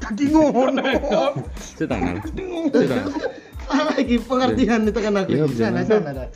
Tadi 0.00 0.26
ngono. 0.28 0.82
Cetanal. 1.78 2.20
salah 3.70 3.94
iki 4.02 4.18
pengertian 4.18 4.82
itu 4.84 4.98
kan 5.00 5.14
aku 5.16 5.30
Iya, 5.30 5.44
salah 5.54 5.82
salah 5.86 6.26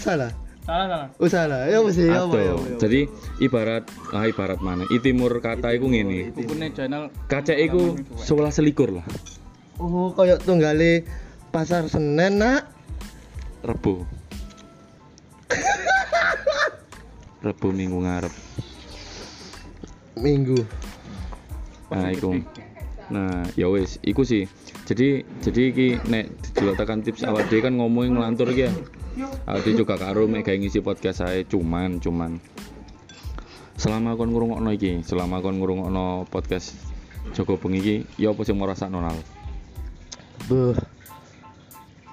salah 0.00 0.30
Salah 0.68 0.84
salah. 0.84 1.08
oh 1.16 1.28
salah 1.32 1.60
ya 1.64 1.80
apa 1.80 1.90
sih 1.96 2.04
ya 2.12 2.28
apa 2.28 2.36
ya 2.36 2.44
ya 2.44 2.52
apa? 2.52 2.76
jadi 2.76 3.00
ibarat 3.40 3.88
ah 4.12 4.28
ibarat 4.28 4.60
mana? 4.60 4.84
I 4.92 5.00
timur 5.00 5.32
kata 5.40 5.72
iku 5.72 5.88
ngene. 5.88 6.28
Bubune 6.36 6.68
channel 6.76 7.08
Kaca 7.24 7.56
iku 7.56 7.96
sebelah 8.20 8.52
selikur 8.52 8.92
lah. 8.92 9.06
oh 9.80 10.12
koyo 10.12 10.36
tunggale 10.36 11.08
pasar 11.48 11.88
Senen 11.88 12.44
nak 12.44 12.68
Rebo. 13.64 14.04
Rebo 17.48 17.68
minggu 17.72 18.04
ngarep. 18.04 18.34
minggu 20.20 20.68
Nah, 21.88 22.12
iku. 22.12 22.44
Nah, 23.08 23.48
ya 23.56 23.72
wis, 23.72 23.96
iku 24.04 24.20
sih. 24.28 24.44
Jadi 24.88 25.20
jadi 25.44 25.60
iki 25.68 25.88
nek 26.08 26.32
dijelaskan 26.48 27.04
tips 27.04 27.20
awak 27.28 27.52
dhewe 27.52 27.60
kan 27.60 27.76
ngomongin 27.76 28.16
ngelantur 28.16 28.48
ya. 28.56 28.72
Awak 29.44 29.60
dhewe 29.68 29.84
juga 29.84 30.00
karo 30.00 30.24
mek 30.24 30.48
ngisi 30.48 30.80
podcast 30.80 31.20
saya 31.20 31.44
cuman 31.44 32.00
cuman 32.00 32.40
selama 33.76 34.16
kon 34.16 34.32
ngrungokno 34.32 34.72
iki, 34.72 35.04
selama 35.04 35.44
kon 35.44 35.60
ngrungokno 35.60 36.24
podcast 36.32 36.72
Joko 37.36 37.60
Bengi 37.60 37.78
iki, 37.84 37.96
ya 38.16 38.32
apa 38.32 38.40
sing 38.48 38.56
mau 38.56 38.64
rasakno 38.64 39.04
nal? 39.04 39.14
Beuh. 40.48 40.74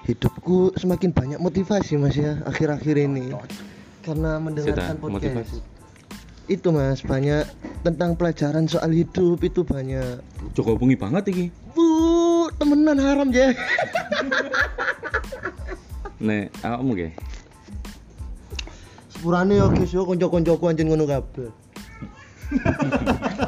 hidupku 0.06 0.70
semakin 0.78 1.10
banyak 1.10 1.38
motivasi 1.42 1.98
mas 1.98 2.14
ya 2.14 2.38
akhir-akhir 2.46 2.94
ini 2.94 3.34
karena 4.06 4.38
mendengarkan 4.38 4.94
Setan, 4.94 5.02
podcast 5.02 5.34
motivasi. 5.34 5.56
itu 6.46 6.68
mas 6.70 7.02
banyak 7.02 7.42
tentang 7.82 8.14
pelajaran 8.14 8.70
soal 8.70 8.94
hidup 8.94 9.42
itu 9.42 9.66
banyak 9.66 10.22
Joko 10.54 10.78
Bengi 10.78 10.94
banget 10.94 11.24
iki. 11.34 11.44
bu 11.74 11.85
temenan 12.56 12.98
haram 13.00 13.28
ya 13.32 13.52
Nek 16.16 16.48
awakmu 16.64 16.96
ge. 16.96 17.08
sepurane 19.12 19.60
ya 19.60 19.68
guys 19.68 19.92
konco-koncoku 19.92 20.64
anjen 20.68 20.88
ngono 20.88 21.04
kabeh 21.04 21.52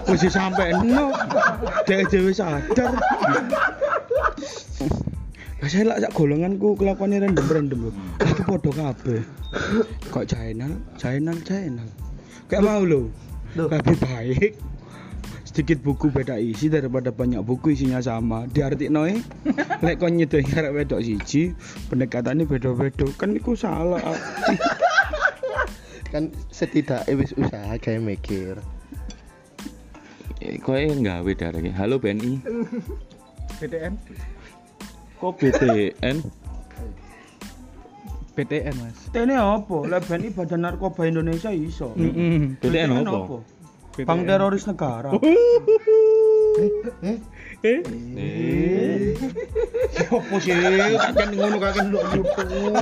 Wis 0.08 0.26
sampe 0.26 0.74
no. 0.82 1.14
Dek 1.86 2.10
dhewe 2.10 2.34
sadar. 2.34 2.98
Lah 5.58 5.68
saya 5.70 5.84
lak 5.86 5.98
sak 6.02 6.12
golonganku 6.14 6.74
kelakuannya 6.78 7.22
random-random 7.22 7.78
lho. 7.78 7.90
Aku 8.22 8.42
padha 8.58 8.70
kabeh. 8.74 9.22
Kok 10.10 10.26
channel, 10.26 10.72
channel, 10.98 11.38
channel. 11.46 11.88
Kayak 12.50 12.62
mau. 12.66 12.82
Loh. 12.82 13.06
Lebih 13.54 13.96
baik 14.02 14.52
sedikit 15.58 15.82
buku 15.82 16.14
beda 16.14 16.38
isi 16.38 16.70
daripada 16.70 17.10
banyak 17.10 17.42
buku 17.42 17.74
isinya 17.74 17.98
sama 17.98 18.46
diartikno 18.46 19.10
e 19.10 19.18
lek 19.82 19.98
kon 19.98 20.14
nyedek 20.14 20.54
arek 20.54 20.70
wedok 20.70 21.02
siji 21.02 21.50
pendekatannya 21.90 22.46
beda-beda 22.46 23.02
kan 23.18 23.34
iku 23.34 23.58
salah 23.58 23.98
kan 26.14 26.30
setidaknya 26.54 27.10
wis 27.18 27.34
usaha 27.34 27.74
kayak 27.82 28.06
mikir 28.06 28.54
Eh, 30.38 30.54
Koe 30.62 30.86
nggawe 30.86 31.34
dari 31.34 31.66
iki. 31.66 31.74
Halo 31.74 31.98
BNI. 31.98 32.38
BTN. 33.58 33.98
Kok 35.18 35.34
BTN? 35.34 36.16
BTN 38.38 38.74
mas. 38.78 39.10
Tene 39.10 39.34
apa? 39.34 39.82
Lah 39.90 39.98
BNI 39.98 40.30
Badan 40.30 40.62
Narkoba 40.62 41.10
Indonesia 41.10 41.50
iso. 41.50 41.90
Mm 41.98 42.62
BTN 42.62 43.02
apa? 43.02 43.57
Bang 44.04 44.22
teroris 44.22 44.66
negara. 44.66 45.10
eh 45.18 45.34
Eh, 47.58 47.82
Apa 50.06 50.36
sih? 50.38 50.54
Kan 50.94 51.30
ngono 51.34 51.58
kakek 51.58 51.84
nduk 51.90 52.02
nyutung. 52.14 52.74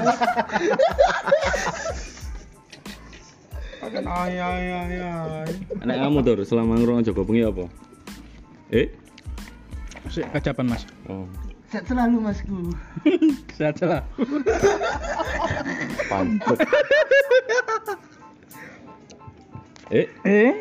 Kakek 3.80 4.04
ay 4.04 4.36
ay 4.36 4.64
ay 4.68 5.00
ay. 5.00 5.48
Nek 5.80 5.96
kamu 5.96 6.18
tur 6.20 6.38
selama 6.44 6.76
ngrungokno 6.76 7.06
Joko 7.06 7.24
Bengi 7.24 7.48
apa? 7.48 7.64
Eh? 8.68 8.92
Sik 10.12 10.28
kacapan 10.30 10.66
mas. 10.68 10.84
Oh, 11.08 11.24
sehat 11.72 11.88
selalu 11.88 12.16
masku 12.20 12.56
Sehat 13.56 13.74
salah. 13.80 14.02
pantet. 16.06 16.58
eh, 19.94 20.06
Eh? 20.22 20.52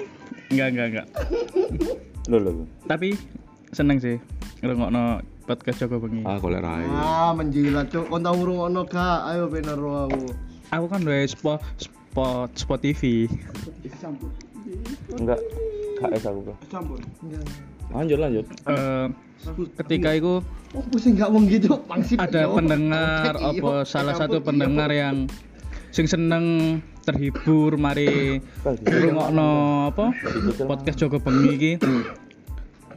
Enggak 0.52 0.68
enggak 0.74 0.88
enggak. 0.92 1.08
lho 2.30 2.38
lho. 2.42 2.52
Tapi 2.86 3.14
seneng 3.74 3.98
sih 4.02 4.18
ngrungokno 4.62 5.22
podcast 5.46 5.78
Joko 5.86 6.02
Bengi. 6.02 6.26
Ah, 6.26 6.38
golek 6.42 6.62
rai. 6.66 6.86
ah 6.90 7.32
menjilat 7.34 7.90
cok 7.94 8.06
kon 8.10 8.22
tau 8.26 8.36
ngrungokno 8.38 8.82
gak 8.90 9.20
ayo 9.30 9.46
bener 9.50 9.78
aku 9.78 10.26
Aku 10.74 10.86
kan 10.90 11.06
duwe 11.06 11.26
spot 11.30 11.62
spot 11.78 12.50
spot 12.58 12.80
TV. 12.82 13.30
Enggak. 15.16 15.40
KS 15.96 16.24
aku, 16.28 16.40
Bro. 16.44 16.56
Campur. 16.68 17.00
Lanjut 17.94 18.18
lanjut. 18.18 18.46
Eh 18.66 19.08
ketika 19.78 20.10
itu 20.18 20.42
oh 20.74 20.84
pusing 20.90 21.14
gak 21.14 21.30
wong 21.30 21.46
gitu 21.46 21.78
ada 22.18 22.50
pendengar 22.50 23.34
apa 23.54 23.74
salah 23.86 24.16
satu 24.18 24.42
pendengar 24.42 24.90
yang 24.90 25.30
sing 25.94 26.10
seneng 26.10 26.80
terhibur 27.06 27.78
mari 27.78 28.42
ngrungokno 28.66 29.50
apa? 29.94 30.12
Podcast 30.66 30.98
Joko 30.98 31.22
Bengi 31.22 31.50
iki. 31.54 31.72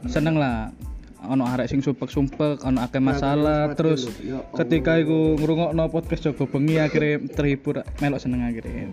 Seneng 0.09 0.41
lah 0.41 0.73
ono 1.19 1.43
arek 1.45 1.67
sing 1.69 1.85
sumpek-sumpek 1.85 2.65
ono 2.65 2.81
akeh 2.81 2.97
masalah. 2.97 3.77
Terus 3.77 4.09
ketika 4.57 4.97
iku 4.97 5.37
ngrungokno 5.37 5.93
podcast 5.93 6.25
Joko 6.25 6.49
Bengi 6.49 6.81
akhirnya 6.81 7.21
terhibur 7.29 7.85
melok 8.01 8.19
seneng 8.19 8.49
akhirnya 8.49 8.89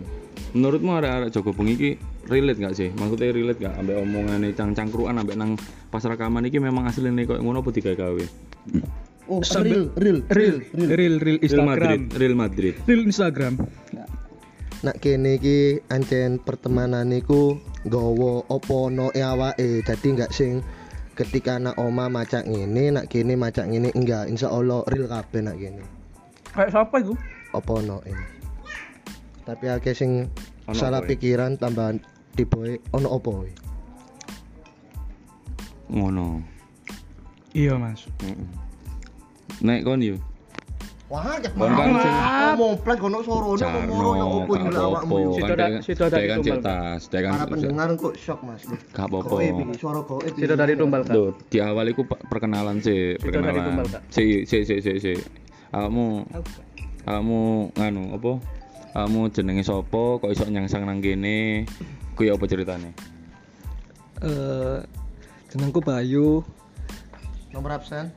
Menurutmu 0.53 0.95
arek-arek 0.95 1.29
Joko 1.33 1.51
Bengi 1.57 1.73
iki 1.75 1.91
relate 2.29 2.61
gak 2.61 2.75
sih? 2.77 2.93
Maksudnya 2.93 3.33
relate 3.33 3.59
gak 3.59 3.75
ambek 3.81 3.97
omongane 3.97 4.53
cang-cangkruan 4.53 5.17
ambek 5.17 5.35
nang 5.35 5.57
pas 5.89 6.05
rekaman 6.05 6.45
iki 6.45 6.61
memang 6.61 6.85
asline 6.85 7.25
koyo 7.25 7.41
ngono 7.41 7.65
apa 7.65 7.69
digawe? 7.73 8.23
oh 9.27 9.43
real 9.43 9.91
real 9.99 10.19
real. 10.31 10.57
real 10.71 11.15
real 11.19 11.37
Real 11.43 11.65
Madrid, 11.67 11.99
Instagram. 11.99 12.01
Real 12.15 12.35
Madrid. 12.35 12.73
real 12.87 13.03
Instagram 13.03 13.53
nak 14.85 15.01
kene 15.01 15.41
iki 15.41 15.81
ancen 15.89 16.37
pertemanan 16.37 17.09
iku 17.09 17.57
nggawa 17.87 18.45
apa 18.45 18.77
no 18.93 19.09
e 19.09 19.21
awake 19.25 19.81
dadi 19.81 20.07
enggak 20.13 20.29
sing 20.29 20.61
ketika 21.17 21.57
anak 21.57 21.73
oma 21.81 22.05
macak 22.13 22.45
ngene 22.45 22.93
nak 22.93 23.09
kene 23.09 23.33
macak 23.33 23.65
ngene 23.65 23.89
enggak 23.97 24.29
insyaallah 24.29 24.85
real 24.93 25.09
kabeh 25.09 25.41
nak 25.41 25.57
kene 25.57 25.81
kayak 26.53 26.69
siapa 26.69 26.95
itu 27.01 27.17
apa 27.57 27.73
no 27.81 27.97
ini 28.05 28.25
tapi 29.47 29.65
akeh 29.71 29.95
sing 29.95 30.29
Ono 30.67 30.75
salah 30.75 30.99
apa, 30.99 31.07
eh? 31.07 31.09
pikiran 31.15 31.55
tambahan 31.55 32.03
tipe 32.35 32.83
ono 32.93 33.07
apa 33.15 33.31
we 33.33 33.51
Ngono. 35.87 36.43
iya 37.55 37.79
mas 37.79 38.03
Heeh. 38.19 38.67
Nek 39.63 39.87
kon 39.87 40.03
yo. 40.03 40.19
Wah 41.07 41.39
cek 41.39 41.55
sing 41.55 41.71
ngomong 41.71 42.83
plek 42.83 42.99
ono 42.99 43.23
opo 43.23 44.53
awakmu 44.59 45.39
para 45.39 45.79
pendengar 47.47 47.95
kok 47.95 48.13
shock 48.19 48.43
mas 48.43 48.67
gak 48.91 49.07
apa-apa. 49.07 49.39
Suara 49.79 50.03
goib 50.03 50.35
dari 50.35 50.75
tumbal 50.75 51.07
di 51.47 51.63
awal 51.63 51.95
iku 51.95 52.03
pe- 52.03 52.19
perkenalan 52.27 52.83
sih, 52.83 53.15
perkenalan. 53.23 53.87
Si 54.11 54.43
si 54.43 54.67
si 54.67 54.83
si 54.83 54.99
si. 54.99 55.13
Kamu 55.71 56.27
kamu 57.07 57.39
nganu 57.71 58.03
apa? 58.19 58.31
Kamu 58.91 59.31
jenenge 59.31 59.63
sapa? 59.63 60.19
Kok 60.19 60.27
iso 60.27 60.43
nyangsang 60.43 60.83
nang 60.83 60.99
kene? 60.99 61.63
Kuwi 62.19 62.33
apa 62.33 62.49
ceritane? 62.49 62.97
Eh, 64.25 64.81
jenengku 65.53 65.85
Bayu, 65.85 66.41
nomor 67.53 67.77
absen 67.77 68.09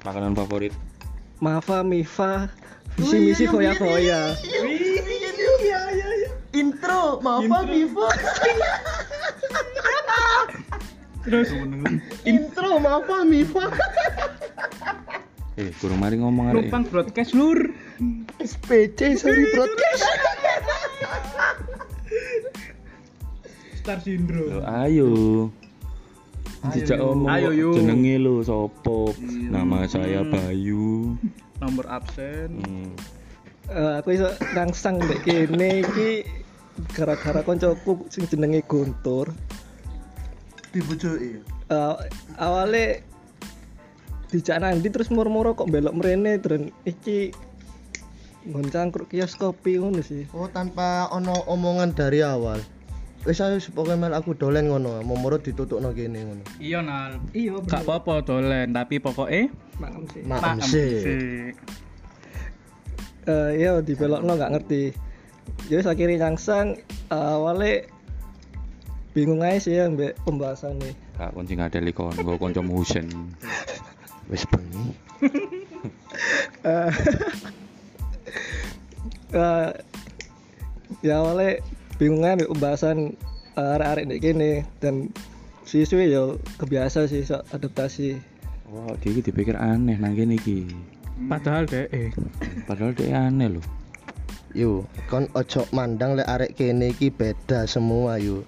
Makanan 0.00 0.32
favorit? 0.32 0.72
Mafa, 1.44 1.84
Mifa, 1.84 2.48
Visi 2.96 3.20
Misi 3.20 3.44
Foya 3.44 3.76
Foya. 3.76 4.32
intro 6.56 7.20
maaf 7.20 7.68
Viva 7.68 8.08
terus. 11.28 11.52
Intro 12.24 12.80
maaf 12.80 13.04
Mifa. 13.28 13.68
Eh, 15.60 15.68
kurang 15.78 16.00
mari 16.00 16.16
ngomong 16.16 16.50
arek. 16.50 16.72
numpang 16.72 16.88
broadcast 16.88 17.36
lur. 17.36 17.60
SPC 18.40 19.20
sorry 19.20 19.44
broadcast. 19.52 20.02
Star 23.84 24.00
syndrome. 24.00 24.48
Loh, 24.48 24.64
ayo. 24.64 25.08
Dijak 26.72 26.96
omong 26.96 27.28
Ayo, 27.28 27.50
yuk. 27.52 27.76
jenenge 27.76 28.16
lho 28.16 28.40
sapa? 28.40 29.12
Nama 29.26 29.84
saya 29.84 30.24
Bayu. 30.24 31.18
nomor 31.60 31.86
absen 31.88 32.60
Hmm. 32.60 32.92
Eh, 33.64 33.92
aku 33.96 34.12
iso 34.12 34.28
rangsang 34.52 35.00
mbek 35.00 35.24
kene 35.24 35.80
iki 35.80 36.28
gara-gara 36.92 37.40
koncoku 37.40 38.04
sing 38.12 38.28
jenenge 38.28 38.60
Guntur. 38.64 39.32
Dibujuki. 40.68 41.40
Eh, 41.72 41.94
awalnya 42.36 43.00
dijak 44.28 44.60
nanti 44.60 44.92
terus 44.92 45.08
murmur 45.08 45.56
kok 45.56 45.70
belok 45.70 45.96
mrene 45.96 46.36
terus 46.36 46.68
iki 46.84 47.32
nggon 48.44 48.68
cangkruk 48.68 49.08
kios 49.08 49.32
kopi 49.32 49.80
ngono 49.80 50.04
sih. 50.04 50.28
Oh, 50.36 50.44
tanpa 50.52 51.08
ono 51.08 51.32
omongan 51.48 51.96
dari 51.96 52.20
awal. 52.20 52.60
Wis 53.24 53.40
ayo 53.40 53.56
pokoke 53.72 53.96
mel 53.96 54.12
aku 54.12 54.36
dolen 54.36 54.68
ngono, 54.68 55.00
momoro 55.00 55.40
ditutukno 55.40 55.96
kene 55.96 56.28
ngono. 56.28 56.44
Iya 56.60 56.84
nal. 56.84 57.16
Iya, 57.32 57.56
Gak 57.64 57.88
apa-apa 57.88 58.20
dolen, 58.20 58.76
tapi 58.76 59.00
pokoknya 59.00 59.48
maklum 59.80 60.04
sih. 60.12 60.22
Maem 60.28 60.60
sih. 60.60 60.92
Eh 63.24 63.50
iya 63.56 63.80
dibelokno 63.80 64.36
gak 64.36 64.52
ngerti. 64.52 64.92
Ya 65.72 65.80
wis 65.80 65.88
akhirnya 65.88 66.28
nyangsang 66.28 66.76
awalnya 67.08 67.88
bingung 69.16 69.40
aja 69.40 69.56
sih 69.56 69.72
ya 69.72 69.88
mbak 69.88 70.20
pembahasan 70.28 70.76
nih. 70.84 70.92
Kak 71.16 71.32
kunci 71.32 71.56
ngadeli 71.56 71.96
kon, 71.96 72.12
gue 72.12 72.36
konco 72.36 72.60
Husen. 72.60 73.08
Wis 74.32 74.44
bengi. 74.48 74.92
Eh, 76.64 76.92
eh, 79.36 79.70
ya 81.04 81.14
awalnya 81.20 81.60
bingung 81.96 82.26
aja 82.26 82.38
mbak 82.42 82.50
pembahasan 82.50 82.98
eh, 83.54 83.74
arek-arek 83.78 84.04
nek 84.10 84.20
kene 84.20 84.50
dan 84.82 85.10
siswi 85.64 86.12
ya 86.12 86.36
kebiasa 86.60 87.08
sih 87.08 87.24
so, 87.24 87.40
adaptasi. 87.54 88.20
Wah, 88.68 88.96
dia 88.98 89.14
iki 89.14 89.30
dipikir 89.30 89.54
aneh 89.54 89.96
nang 89.96 90.18
kene 90.18 90.36
iki. 90.36 90.66
Padahal 91.30 91.64
deh 91.70 91.86
eh. 91.94 92.10
Padahal 92.66 92.92
dia 92.96 93.30
aneh 93.30 93.58
loh. 93.58 93.64
Yo, 94.54 94.86
kon 95.10 95.26
ojo 95.34 95.66
mandang 95.74 96.14
lek 96.14 96.30
arek 96.30 96.50
kene 96.54 96.94
iki 96.94 97.10
beda 97.10 97.66
semua 97.66 98.18
yo. 98.18 98.42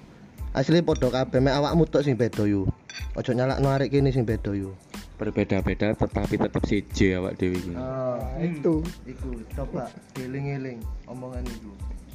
Asli 0.57 0.81
padha 0.81 1.13
kabeh 1.13 1.39
mek 1.43 1.55
awakmu 1.55 1.87
tok 1.87 2.07
sing 2.07 2.19
beda 2.19 2.47
yo. 2.47 2.67
Ojo 3.15 3.31
nyalakno 3.35 3.71
arek 3.71 3.93
kene 3.93 4.11
sing 4.11 4.27
beda 4.27 4.55
yo. 4.55 4.75
Berbeda-beda 5.17 5.97
tetapi 5.97 6.35
tetap 6.37 6.63
siji 6.69 7.17
awak 7.17 7.41
dewi 7.41 7.57
iki. 7.57 7.73
Ah, 7.73 8.21
itu. 8.37 8.85
iku 9.09 9.41
coba 9.57 9.89
eling-eling 10.21 10.77
omongan 11.09 11.41
iku. 11.49 11.73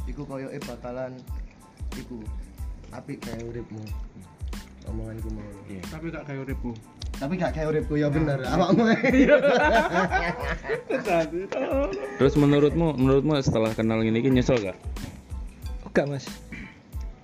Iku 0.09 0.25
koyoke 0.25 0.57
bakalan 0.65 1.13
iku 1.97 2.21
apik 2.91 3.21
kayak 3.21 3.45
uripmu. 3.45 3.83
Omongan 4.89 5.15
iku 5.21 5.29
mau. 5.29 5.45
Tapi 5.93 6.09
gak 6.09 6.25
kayak 6.25 6.41
uripku. 6.49 6.73
Tapi 7.21 7.37
gak 7.37 7.53
kayak 7.53 7.69
uripku 7.69 8.01
ya 8.01 8.09
bener. 8.09 8.41
Awakmu. 8.41 8.81
Terus 12.17 12.33
menurutmu, 12.33 12.97
menurutmu 12.97 13.37
setelah 13.45 13.77
kenal 13.77 14.01
ini 14.01 14.25
iki 14.25 14.33
nyesel 14.33 14.57
gak? 14.57 14.73
Enggak 15.85 16.05
mas. 16.09 16.25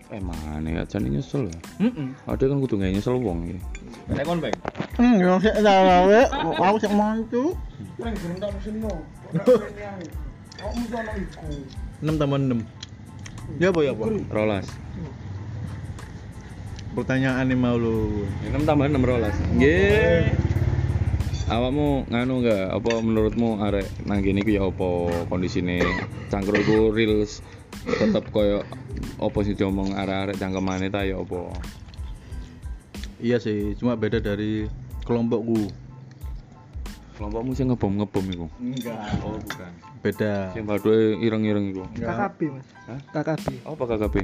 Eh 0.07 0.23
mana 0.23 0.63
ya, 0.63 0.87
jadi 0.87 1.03
nyesel 1.09 1.51
ya. 1.51 1.59
Heeh. 1.83 2.07
Ada 2.29 2.47
kan 2.47 2.63
kudu 2.63 2.79
nggak 2.79 2.95
nyesel 2.95 3.19
wong 3.19 3.43
iki. 3.43 3.59
Nek 4.07 4.23
kon 4.23 4.39
bang. 4.39 4.55
Hmm, 4.95 5.19
yo 5.19 5.35
sik 5.43 5.59
dawe, 5.59 6.21
aku 6.55 6.77
sik 6.79 6.95
mantu. 6.95 7.51
6 12.03 12.21
tambah 12.21 12.39
6 12.39 13.61
ya 13.61 13.71
apa 13.71 13.79
ya 13.81 13.91
apa 13.95 14.05
Rolas. 14.29 14.67
pertanyaan 16.97 17.45
nih 17.45 17.57
mau 17.57 17.77
lu 17.77 18.25
Enam 18.41 18.65
tambah 18.65 18.89
enam 18.89 19.05
rolas. 19.05 19.37
Nggih. 19.53 20.33
Awakmu 21.45 22.09
nganu 22.09 22.41
enggak? 22.41 22.73
Apa 22.73 22.91
menurutmu 23.05 23.61
arek 23.61 23.85
nang 24.09 24.25
kene 24.25 24.41
iku 24.41 24.51
ya 24.57 24.65
apa 24.65 24.89
kondisine 25.29 25.77
cangkruk 26.33 26.65
iku 26.65 26.89
real 26.89 27.21
tetep 27.85 28.25
koyo 28.33 28.65
apa 29.21 29.37
sih 29.45 29.53
diomong 29.53 29.93
arek-arek 29.93 30.41
cangkemane 30.41 30.89
ta 30.89 31.05
ya 31.05 31.21
apa? 31.21 31.53
iya 33.17 33.41
sih 33.41 33.73
cuma 33.77 33.97
beda 33.97 34.21
dari 34.21 34.69
kelompokku 35.05 35.71
Kelompokmu 37.17 37.51
sing 37.51 37.67
ngebom-ngebom 37.67 38.25
iku. 38.29 38.45
enggak 38.61 39.01
Oh, 39.25 39.33
bukan. 39.35 39.71
beda 40.05 40.53
Sing 40.53 40.63
baduke 40.63 40.93
ireng-ireng 41.17 41.73
iku. 41.73 41.83
KKB 41.97 42.39
mas. 42.53 42.67
Hah? 42.85 42.99
KKB. 43.11 43.45
Apa 43.65 43.83
KKB? 43.89 44.15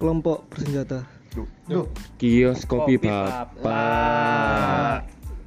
Kelompok 0.00 0.48
bersenjata. 0.48 1.04
Duh, 1.68 1.84
Kios 2.16 2.64
kopi 2.64 2.96
bapak. 2.96 3.52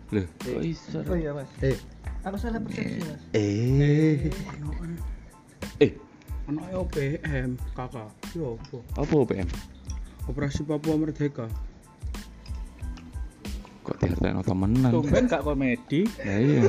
Loh, 0.08 0.24
kok 0.38 0.62
iso? 0.62 1.00
Oh 1.04 1.18
iya 1.18 1.34
mas. 1.34 1.50
eh 1.60 1.76
Aku 2.22 2.38
salah 2.38 2.62
persepsi 2.62 3.02
mas. 3.02 3.22
eh 3.34 4.30
Eh, 5.80 5.92
Ono 6.48 6.64
OPM, 6.80 7.60
kakak. 7.76 8.08
Yo 8.32 8.56
apa? 8.56 8.80
apa 9.04 9.14
OPM? 9.14 9.48
Operasi 10.28 10.64
Papua 10.64 10.96
Merdeka. 10.96 11.48
Kok 13.88 13.96
diartekno 14.04 14.44
temenan? 14.44 14.92
Tumben 14.92 15.24
gak 15.26 15.48
komedi. 15.48 16.04
Nah 16.28 16.38
iya. 16.38 16.62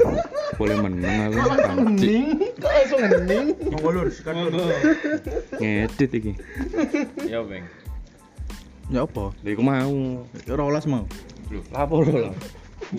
Boleh 0.55 0.77
menang 0.79 1.35
aku 1.35 1.51
kanci. 1.59 2.15
kok 2.57 2.71
langsung 2.71 3.01
hening? 3.03 3.47
Monggo 3.75 3.91
lur, 3.91 4.07
sikat 4.07 4.39
lur. 4.39 4.71
Ngedit 5.59 6.11
iki. 6.15 6.33
Ya, 7.27 7.43
Bang. 7.43 7.67
ya 8.89 9.05
apa 9.05 9.37
Lha 9.45 9.51
iku 9.53 9.61
mau. 9.61 10.25
rolas 10.49 10.89
mau 10.89 11.05
Lho, 11.53 11.61
lapo 11.69 12.01
lho. 12.01 12.33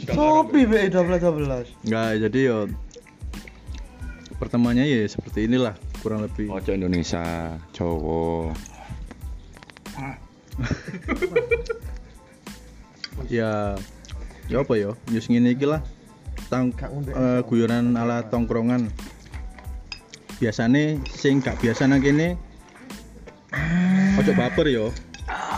Sopi 0.06 0.70
be 0.70 0.86
12 0.86 1.18
12. 1.18 1.66
enggak 1.90 2.10
jadi 2.30 2.40
yo 2.46 2.58
pertamanya 4.38 4.86
ya 4.86 5.02
seperti 5.10 5.50
inilah 5.50 5.74
kurang 6.00 6.22
lebih 6.22 6.46
Ojo 6.54 6.72
Indonesia, 6.72 7.58
Jawa. 7.74 8.54
ya 13.28 13.74
ya 14.50 14.66
apa 14.66 14.74
ya 14.76 14.92
ya 15.14 15.20
ngene 15.22 15.54
iki 15.54 15.70
lah. 15.70 15.82
Tang 16.50 16.74
eh, 16.74 17.42
guyonan 17.46 17.94
ala 17.94 18.26
tongkrongan. 18.28 18.90
Biasane 20.42 20.98
sing 21.06 21.44
gak 21.44 21.62
biasa 21.62 21.86
nang 21.86 22.02
kene 22.02 22.36
ojo 24.18 24.32
baper 24.34 24.68
yo. 24.68 24.90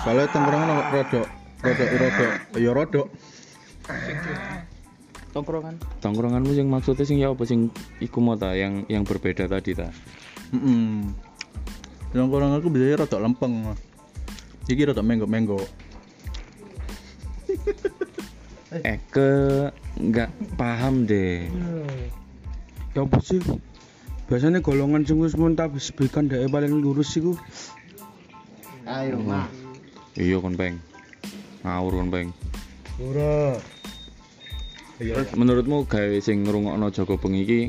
Soalnya 0.04 0.28
tongkrongan 0.36 0.70
rodok 0.92 1.28
rodok 1.64 1.90
rodok. 1.96 2.32
Ya 2.60 2.72
rodok. 2.76 3.08
Tongkrongan. 5.32 5.80
Tongkronganmu 6.04 6.52
sing 6.52 6.68
maksudnya 6.68 7.08
sing 7.08 7.18
ya 7.24 7.32
apa? 7.32 7.48
Sing 7.48 7.72
iku 8.04 8.20
mau 8.20 8.36
ta? 8.36 8.52
Yang 8.52 8.84
yang 8.92 9.08
berbeda 9.08 9.48
tadi 9.48 9.72
ta? 9.72 9.88
heeh 10.52 11.08
tongkrongan 12.12 12.60
aku 12.60 12.68
biasanya 12.68 13.08
rodok 13.08 13.20
lempeng. 13.24 13.54
Iki 14.68 14.92
rodok 14.92 15.06
menggok-menggok. 15.08 15.64
Eh 15.64 15.81
ke 19.12 19.30
nggak 20.00 20.32
paham 20.56 21.04
deh. 21.04 21.52
Ya 22.96 23.04
apa 23.04 23.20
sih? 23.20 23.44
Biasanya 24.32 24.64
golongan 24.64 25.04
sing 25.04 25.20
wis 25.20 25.36
muntah 25.36 25.68
wis 25.68 25.92
bekan 25.92 26.32
dhek 26.32 26.48
paling 26.48 26.80
lurus 26.80 27.12
iku. 27.20 27.36
Ayo, 28.88 29.20
Mak. 29.20 29.52
Iya 30.16 30.40
kon 30.40 30.56
peng. 30.56 30.80
Ngawur 31.68 32.00
kon 32.00 32.10
peng. 32.12 32.28
Ora. 33.04 33.60
Terus 35.02 35.30
menurutmu 35.36 35.84
gawe 35.90 36.20
sing 36.24 36.48
ngrungokno 36.48 36.94
Joko 36.96 37.20
Bengi 37.20 37.42
iki 37.44 37.62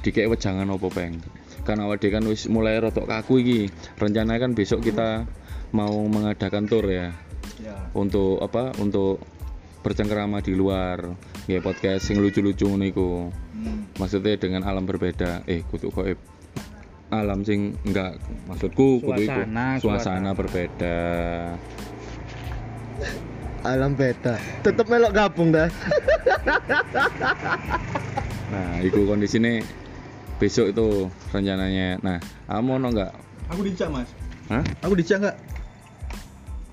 dikek 0.00 0.32
wejangan 0.32 0.72
apa 0.72 0.88
peng? 0.88 1.20
Kan 1.68 1.82
awak 1.82 2.00
dhewe 2.00 2.16
kan 2.16 2.24
wis 2.24 2.48
mulai 2.48 2.80
rotok 2.80 3.04
kaku 3.10 3.44
iki. 3.44 3.60
Rencana 4.00 4.40
kan 4.40 4.56
besok 4.56 4.80
kita 4.80 5.28
mau 5.76 6.00
mengadakan 6.08 6.64
tour 6.64 6.88
ya. 6.88 7.12
Untuk 7.92 8.40
apa? 8.40 8.72
Untuk 8.80 9.20
bercengkerama 9.86 10.42
di 10.42 10.50
luar. 10.50 11.14
Ya 11.46 11.62
podcast 11.62 12.10
sing 12.10 12.18
lucu-lucu 12.18 12.66
ngono 12.66 12.82
iku. 12.82 13.30
Maksudnya 13.96 14.34
dengan 14.34 14.66
alam 14.66 14.82
berbeda. 14.82 15.46
Eh, 15.46 15.62
kudu 15.62 15.94
goib. 15.94 16.18
Alam 17.06 17.46
sing 17.46 17.78
enggak 17.86 18.18
maksudku 18.50 18.98
kudu 18.98 19.22
iku 19.22 19.46
Suasana, 19.46 19.66
suasana 19.78 19.78
suasana. 19.78 20.30
berbeda. 20.34 20.98
Alam 23.62 23.94
beda. 23.94 24.34
Tetep 24.66 24.86
melok 24.90 25.14
gabung 25.14 25.54
dah. 25.54 25.70
Nah, 28.46 28.78
iku 28.82 29.06
kondisine 29.06 29.62
besok 30.38 30.74
itu 30.74 31.06
rencananya. 31.30 32.02
Nah, 32.02 32.18
kamu 32.46 32.82
ono 32.82 32.88
enggak? 32.90 33.12
aku 33.46 33.62
dijak 33.62 33.86
mas 33.94 34.10
Hah? 34.50 34.58
aku 34.82 34.98
dijak 34.98 35.22
enggak 35.22 35.36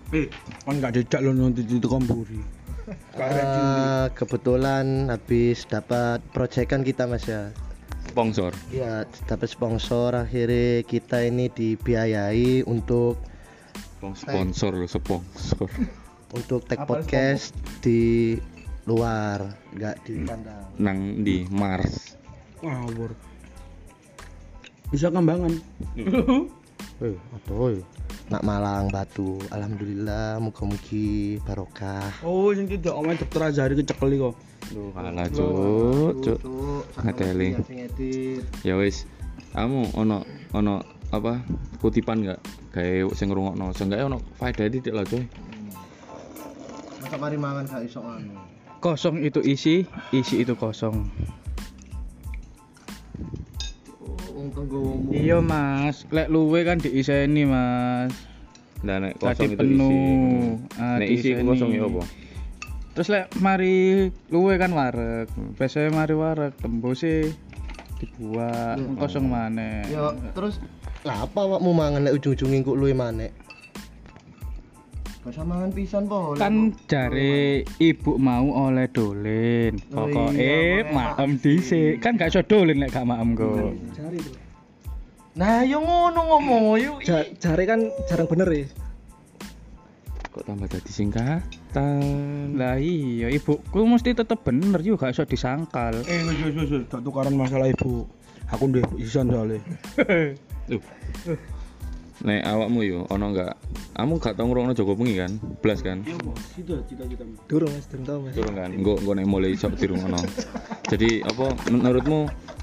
Eh, 0.09 0.25
kan 0.65 0.77
gak 0.77 0.93
jejak 0.93 1.21
lo 1.21 1.33
nanti 1.33 1.65
di 1.65 1.77
kompuri. 1.81 2.37
Eh, 2.89 4.05
kebetulan 4.11 5.07
habis 5.07 5.63
dapat 5.63 6.19
proyekan 6.35 6.83
kita 6.83 7.07
Mas 7.07 7.23
ya. 7.23 7.49
Sponsor. 8.11 8.51
Iya, 8.69 9.07
dapat 9.25 9.47
sponsor 9.47 10.13
akhirnya 10.13 10.83
kita 10.83 11.23
ini 11.23 11.47
dibiayai 11.47 12.67
untuk 12.67 13.17
Sponsor 14.03 14.75
lo, 14.75 14.83
sponsor. 14.83 15.71
untuk 16.37 16.67
tag 16.67 16.83
podcast 16.83 17.55
di 17.79 18.35
luar, 18.83 19.55
nggak 19.71 19.95
di 20.03 20.27
kandang. 20.27 20.67
Nang 20.75 21.23
di 21.23 21.47
Mars. 21.47 22.19
Ngawur. 22.59 23.15
Bisa 24.91 25.07
kembangan. 25.07 25.53
Eh, 27.01 27.15
aduh. 27.15 27.79
Nak 28.31 28.43
Malang 28.45 28.87
Batu. 28.87 29.41
Alhamdulillah 29.51 30.39
muga-mugi 30.39 31.41
barokah. 31.43 32.23
Oh, 32.23 32.55
sing 32.55 32.71
tidak 32.71 32.95
omae 32.95 33.19
dokter 33.19 33.41
Azhari 33.43 33.75
kecekel 33.75 34.15
kok. 34.15 34.35
Duh, 34.71 34.89
kalah 34.95 35.27
cuk, 35.27 36.23
cuk. 36.23 36.39
Ngeteli. 37.03 37.59
Ya 38.63 38.79
wis. 38.79 39.03
Kamu 39.51 39.93
ono 39.99 40.23
ono 40.55 40.81
apa 41.13 41.45
kutipan 41.77 42.25
enggak 42.25 42.41
kayak 42.73 43.13
sing 43.13 43.29
ngrungokno 43.29 43.69
seenggaknya 43.69 44.09
ono 44.09 44.17
faedah 44.41 44.65
didik 44.65 44.97
lah 44.97 45.05
coy 45.05 45.21
Masa 46.97 47.17
mari 47.21 47.37
mangan 47.37 47.69
gak 47.69 47.85
iso 47.85 48.01
anu. 48.01 48.33
Kosong 48.81 49.21
itu 49.21 49.39
isi, 49.45 49.85
isi 50.09 50.41
itu 50.41 50.57
kosong. 50.57 51.05
Wong 54.43 54.51
tenggomu. 54.51 55.07
Iya 55.15 55.39
mas, 55.39 56.03
lek 56.11 56.27
luwe 56.27 56.67
kan 56.67 56.75
diiseni 56.75 57.47
mas. 57.47 58.11
nah 58.83 58.99
nek 58.99 59.15
Tadi 59.15 59.47
kosong 59.47 59.51
itu 59.55 59.59
penuh. 59.63 60.59
isi 60.59 60.75
Ah, 60.75 60.99
nek 60.99 61.07
isi 61.07 61.29
diiseni. 61.31 61.47
kosong 61.47 61.71
ya 61.71 61.87
apa 61.87 62.03
Terus 62.93 63.07
lek 63.07 63.25
mari 63.39 63.75
luwe 64.27 64.53
kan 64.59 64.75
wareg, 64.75 65.31
biasanya 65.55 65.95
mari 65.95 66.11
wareg 66.11 66.51
tembusnya 66.59 67.31
dibuat 68.03 68.83
kosong 68.99 69.31
mana. 69.31 69.87
Ya 69.87 70.11
terus 70.35 70.59
lah 71.07 71.23
apa 71.23 71.39
awakmu 71.47 71.71
mangan 71.71 72.03
lek 72.03 72.19
ujung-ujunge 72.19 72.67
kok 72.67 72.75
luwe 72.75 72.91
maneh? 72.91 73.31
Mangan 75.23 75.71
pisan 75.71 76.03
po. 76.11 76.35
Kan 76.35 76.75
jare 76.91 77.63
ibu 77.79 78.19
mau 78.19 78.67
oleh 78.67 78.91
dolen. 78.91 79.79
Oh 79.95 80.03
Pokoke 80.03 80.35
iya, 80.35 80.83
maem 80.91 81.39
dhisik. 81.39 82.03
Kan 82.03 82.19
gak 82.19 82.35
iso 82.35 82.43
dolen 82.43 82.83
lek 82.83 82.91
gak 82.91 83.07
maem 83.07 83.31
kok. 83.31 83.71
Jari 83.95 84.19
bro. 84.19 84.35
Nah, 85.39 85.63
yo 85.63 85.79
ngono 85.79 86.19
ngomong 86.27 86.63
yo. 86.75 86.99
Ja- 87.07 87.23
jari 87.39 87.63
kan 87.63 87.87
jarang 88.11 88.27
bener 88.27 88.49
ya. 88.51 88.67
kok 90.33 90.49
tambah 90.49 90.65
jadi 90.65 90.89
singkatan 90.89 92.57
Lah 92.57 92.81
iya 92.81 93.29
ibuku 93.29 93.85
mesti 93.85 94.17
tetep 94.17 94.41
bener 94.41 94.81
yo 94.81 94.97
gak 94.99 95.15
iso 95.15 95.23
disangkal. 95.23 95.93
Eh, 96.03 96.19
wis 96.25 96.57
wis 96.57 96.69
wis, 96.73 96.83
tukaran 96.89 97.37
masalah 97.37 97.69
ibu. 97.71 98.09
Aku 98.51 98.67
ndek 98.67 98.91
isan 98.99 99.31
soalnya. 99.31 99.61
Tuh. 100.69 100.81
Nek 102.21 102.45
awakmu 102.45 102.79
yo 102.85 102.99
ono 103.09 103.33
enggak 103.33 103.57
kamu 103.97 104.13
gak 104.21 104.33
tau 104.37 104.45
ngrungokno 104.45 104.77
Joko 104.77 104.93
Bengi 104.93 105.17
kan 105.17 105.31
blas 105.65 105.81
kan 105.81 106.05
Iya, 106.05 106.17
Bos. 106.21 106.41
Itu 106.57 106.77
cita-cita. 106.85 107.25
Durung 107.49 107.73
mas, 107.73 107.85
durung 107.89 108.05
tau 108.05 108.19
mas. 108.21 108.33
turun 108.37 108.53
kan 108.53 108.69
engko 108.69 109.01
engko 109.01 109.11
nek 109.17 109.25
mulai 109.25 109.57
iso 109.57 109.67
dirungokno 109.73 110.21
jadi 110.93 111.25
apa 111.25 111.45
menurutmu 111.73 112.19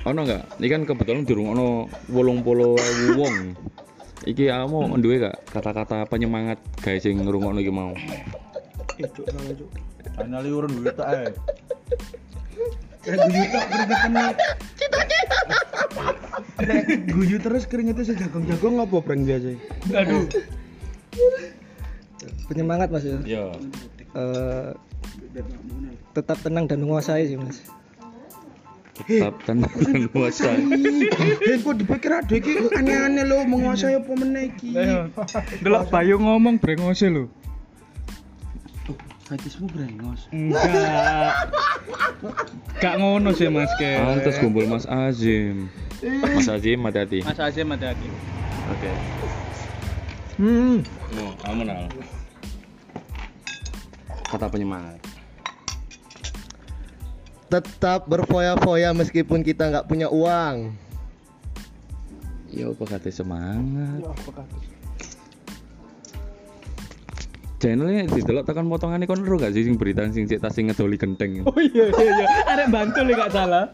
ono 0.06 0.20
enggak 0.22 0.42
iki 0.62 0.70
kan 0.70 0.82
kebetulan 0.86 1.26
dirungokno 1.26 1.90
80.000 2.14 3.18
wong 3.18 3.34
iki 4.28 4.46
kamu 4.46 4.78
duwe 5.02 5.16
gak 5.18 5.36
kata-kata 5.50 6.06
penyemangat 6.06 6.62
guys 6.78 7.02
sing 7.02 7.18
ngrungokno 7.18 7.58
iki 7.58 7.72
mau 7.74 7.90
Eh, 9.00 9.08
cuk, 9.16 9.24
salah 9.32 9.56
cuk. 9.56 9.68
Hanya 10.20 10.44
liurun 10.44 10.76
duit 10.76 10.92
tak 10.92 11.08
eh. 11.08 11.32
Eh, 13.08 13.16
guyu 13.16 13.44
tak 13.48 13.64
keringetan. 13.72 14.36
Nek 16.60 16.84
guyu 17.14 17.36
terus 17.36 17.64
keringetnya 17.64 18.04
sejagung-jagung 18.06 18.78
apa 18.78 18.96
prank 19.00 19.22
biasa? 19.24 19.56
Aduh. 19.94 20.24
Penyemangat 22.48 22.88
mas 22.90 23.02
ya. 23.02 23.18
yo 23.24 23.44
Eh, 24.10 24.70
tetap 26.10 26.34
tenang 26.42 26.66
dan 26.66 26.82
menguasai 26.82 27.24
sih 27.24 27.38
mas. 27.38 27.62
tetap 29.00 29.38
tenang 29.46 29.70
dan 29.80 30.10
puasa 30.10 30.58
Eh, 31.46 31.56
kok 31.56 31.78
dipikir 31.78 32.10
ada 32.10 32.34
iki 32.34 32.58
aneh-aneh 32.74 33.24
lo 33.24 33.46
menguasai 33.46 33.96
apa 33.96 34.12
meneh 34.12 34.50
iki? 34.50 34.74
Delok 35.62 35.88
Bayu 35.88 36.18
ngomong 36.18 36.58
brengose 36.58 37.06
lho. 37.06 37.30
Fetismu 39.30 39.70
brengos. 39.70 40.26
Enggak. 40.34 41.54
Gak 42.82 42.94
ngono 42.98 43.30
sih 43.30 43.46
Mas 43.46 43.70
Ke. 43.78 44.02
pantes 44.02 44.34
kumpul 44.42 44.66
Mas 44.66 44.90
Azim 44.90 45.70
Mas 46.02 46.50
Azim 46.50 46.82
hati-hati 46.82 47.22
Mas 47.22 47.38
Azim 47.38 47.70
hati-hati. 47.70 48.08
oke 48.74 48.92
Hmm. 50.40 50.80
Oh, 51.20 51.36
kamu 51.44 51.68
nal. 51.68 51.84
Kata 54.24 54.48
penyemangat. 54.48 54.96
Tetap 57.52 58.08
berfoya-foya 58.08 58.96
meskipun 58.96 59.44
kita 59.44 59.68
nggak 59.68 59.84
punya 59.84 60.08
uang. 60.08 60.72
Ya 62.48 62.72
apa 62.72 62.84
kata 62.88 63.12
semangat. 63.12 64.00
Channelnya 67.60 68.08
didelok 68.08 68.48
tekan 68.48 68.72
potongannya 68.72 69.04
kon 69.04 69.20
ero 69.20 69.36
gak 69.36 69.52
sih 69.52 69.68
sing 69.68 69.76
berita 69.76 70.08
sing 70.08 70.24
cek 70.24 70.40
tas 70.40 70.56
sing 70.56 70.72
ngedoli 70.72 70.96
genteng. 70.96 71.44
Oh 71.44 71.60
iya 71.60 71.92
iya 71.92 72.24
iya. 72.24 72.26
Arek 72.48 72.72
bantul 72.72 73.12
gak 73.12 73.30
salah. 73.36 73.68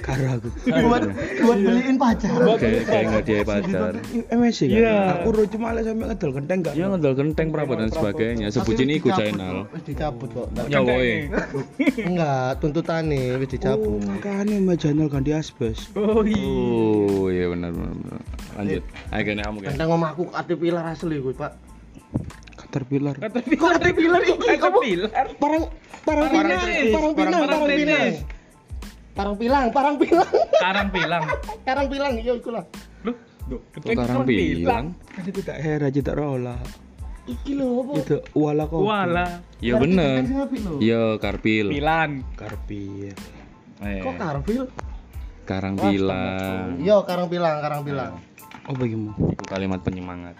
Karo 0.00 0.36
aku. 0.40 0.48
buat 0.68 1.02
buat 1.44 1.58
beliin 1.60 1.96
pacar. 2.00 2.32
Kayak 2.56 2.88
kayak 2.88 3.04
nggak 3.08 3.24
dia 3.24 3.40
pacar. 3.44 3.92
MSC 4.32 4.60
kan? 4.68 4.80
Iya. 4.80 4.96
Aku 5.20 5.28
ro 5.32 5.44
cuma 5.44 5.76
lek 5.76 5.84
sampe 5.84 6.04
ngedol 6.08 6.30
genteng 6.40 6.58
gak? 6.64 6.72
Ya 6.72 6.88
ngedol 6.88 7.12
genteng 7.12 7.48
prapat 7.52 7.76
dan 7.84 7.90
sebagainya. 7.92 8.46
Sebutin 8.48 8.88
iku 8.88 9.12
channel. 9.12 9.68
Wis 9.76 9.84
dicabut 9.84 10.28
kok. 10.32 10.48
Ya 10.72 10.80
woy. 10.80 11.28
Enggak, 12.08 12.64
tuntutane 12.64 13.36
wis 13.36 13.44
Oh, 13.44 13.48
dicabut. 13.52 14.00
makanya 14.08 14.56
mah 14.60 14.76
channel 14.80 15.08
ganti 15.12 15.36
asbes. 15.36 15.92
Oh 16.00 16.24
iya. 16.24 16.48
Oh 16.48 17.28
iya 17.28 17.44
benar 17.52 17.76
benar. 17.76 18.20
Lanjut. 18.56 18.82
Ayo 19.12 19.22
kene 19.24 19.40
kamu 19.44 19.58
kan. 19.60 19.70
Kentang 19.76 19.90
omahku 19.92 20.22
ati 20.32 20.52
pilar 20.56 20.84
asli 20.88 21.20
kuwi, 21.20 21.36
Pak. 21.36 21.52
Caterpillar. 22.72 23.20
Kok 23.20 23.68
ada 23.68 23.92
pilar 23.92 24.20
iki? 24.24 24.56
Kamu 24.56 24.78
pilar. 24.80 25.26
Parang 25.36 25.62
parang 26.08 26.26
tenis, 26.32 26.88
parang 26.88 27.12
pinang, 27.12 27.40
parang 27.44 27.62
pinang. 27.68 28.12
Parang 29.12 29.34
pilang, 29.36 29.64
parang 29.68 29.94
pilang. 30.00 30.30
Karang 30.56 30.88
pilang. 30.88 31.24
Karang 31.68 31.86
pilang 31.92 32.12
iya 32.16 32.32
iku 32.32 32.48
lah. 32.48 32.64
Loh, 33.04 33.12
Kok 33.76 33.92
karang 33.92 34.24
bilang? 34.24 34.96
Kan 35.12 35.24
itu 35.28 35.40
tak 35.44 35.60
hera 35.60 35.92
tidak 35.92 36.16
rola. 36.16 36.56
Iki 37.28 37.52
lho 37.60 37.84
apa? 37.84 37.92
Itu 38.00 38.16
wala 38.32 38.64
kok. 38.64 38.80
Wala. 38.80 39.26
Ya 39.60 39.76
bener. 39.76 40.24
Ya 40.80 41.20
karpil. 41.20 41.76
Pilan. 41.76 42.24
Karpir. 42.40 43.12
Eh, 43.84 44.00
Kok 44.00 44.16
karpil? 44.16 44.64
karang 45.42 45.76
bilang. 45.76 46.78
Iya, 46.80 47.02
karang 47.04 47.28
pilang, 47.28 47.60
karang 47.60 47.82
pilang. 47.84 48.12
Oh 48.64 48.74
bagimu. 48.78 49.12
Itu 49.28 49.44
kalimat 49.44 49.84
penyemangat. 49.84 50.38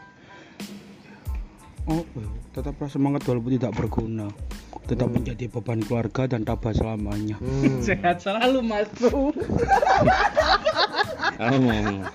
Oh, 1.90 2.06
tetap 2.54 2.78
rasa 2.78 2.94
semangat 2.94 3.26
walaupun 3.26 3.58
tidak 3.58 3.74
berguna. 3.74 4.30
Tetap 4.86 5.10
menjadi 5.10 5.50
beban 5.50 5.82
keluarga 5.82 6.30
dan 6.30 6.46
tabah 6.46 6.70
selamanya. 6.70 7.34
Hmm. 7.42 7.82
Sehat 7.86 8.22
selalu 8.22 8.62
Mas 8.62 8.86
Bro. 8.98 9.34
Mau. 11.42 12.06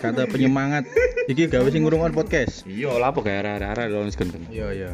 Kata 0.00 0.24
penyemangat. 0.32 0.88
Iki 1.28 1.52
gawe 1.52 1.68
sing 1.68 1.84
ngrungokno 1.84 2.16
podcast. 2.16 2.64
Iya 2.64 2.96
lah 2.96 3.12
apa 3.12 3.20
kayak 3.20 3.60
arah-arah 3.60 3.84
dalam 3.92 4.08
genteng. 4.08 4.44
Iya 4.48 4.68
iya. 4.72 4.92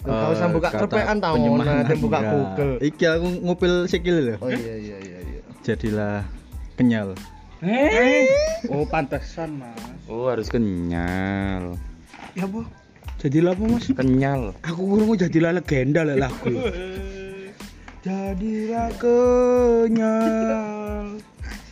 Kau 0.00 0.32
usah 0.32 0.48
buka 0.48 0.72
kata 0.72 0.88
kerpean 0.88 1.20
tau, 1.20 1.36
nanti 1.36 1.94
buka 2.00 2.18
enggak. 2.24 2.32
Google. 2.32 2.74
Iki 2.80 3.04
aku 3.04 3.26
ngupil 3.44 3.72
sikil 3.84 4.16
lho. 4.22 4.36
Oh 4.40 4.48
iya 4.48 4.74
iya 4.80 4.96
iya 4.96 5.18
iya. 5.20 5.40
Jadilah 5.60 6.24
kenyal. 6.80 7.12
Eh. 7.60 8.24
Oh, 8.72 8.88
pantesan, 8.88 9.60
Mas. 9.60 9.76
Oh 10.08 10.32
harus 10.32 10.48
kenyal. 10.48 11.76
Ya 12.38 12.46
apa? 12.46 12.62
Jadilah 13.20 13.52
apa 13.52 13.64
mas? 13.66 13.84
Kenyal. 13.90 14.42
Aku 14.64 14.80
kurang 14.86 15.18
jadilah 15.18 15.52
legenda 15.52 16.06
lah 16.06 16.16
lagu. 16.16 16.54
Jadilah 18.00 18.88
kenyal, 18.96 21.20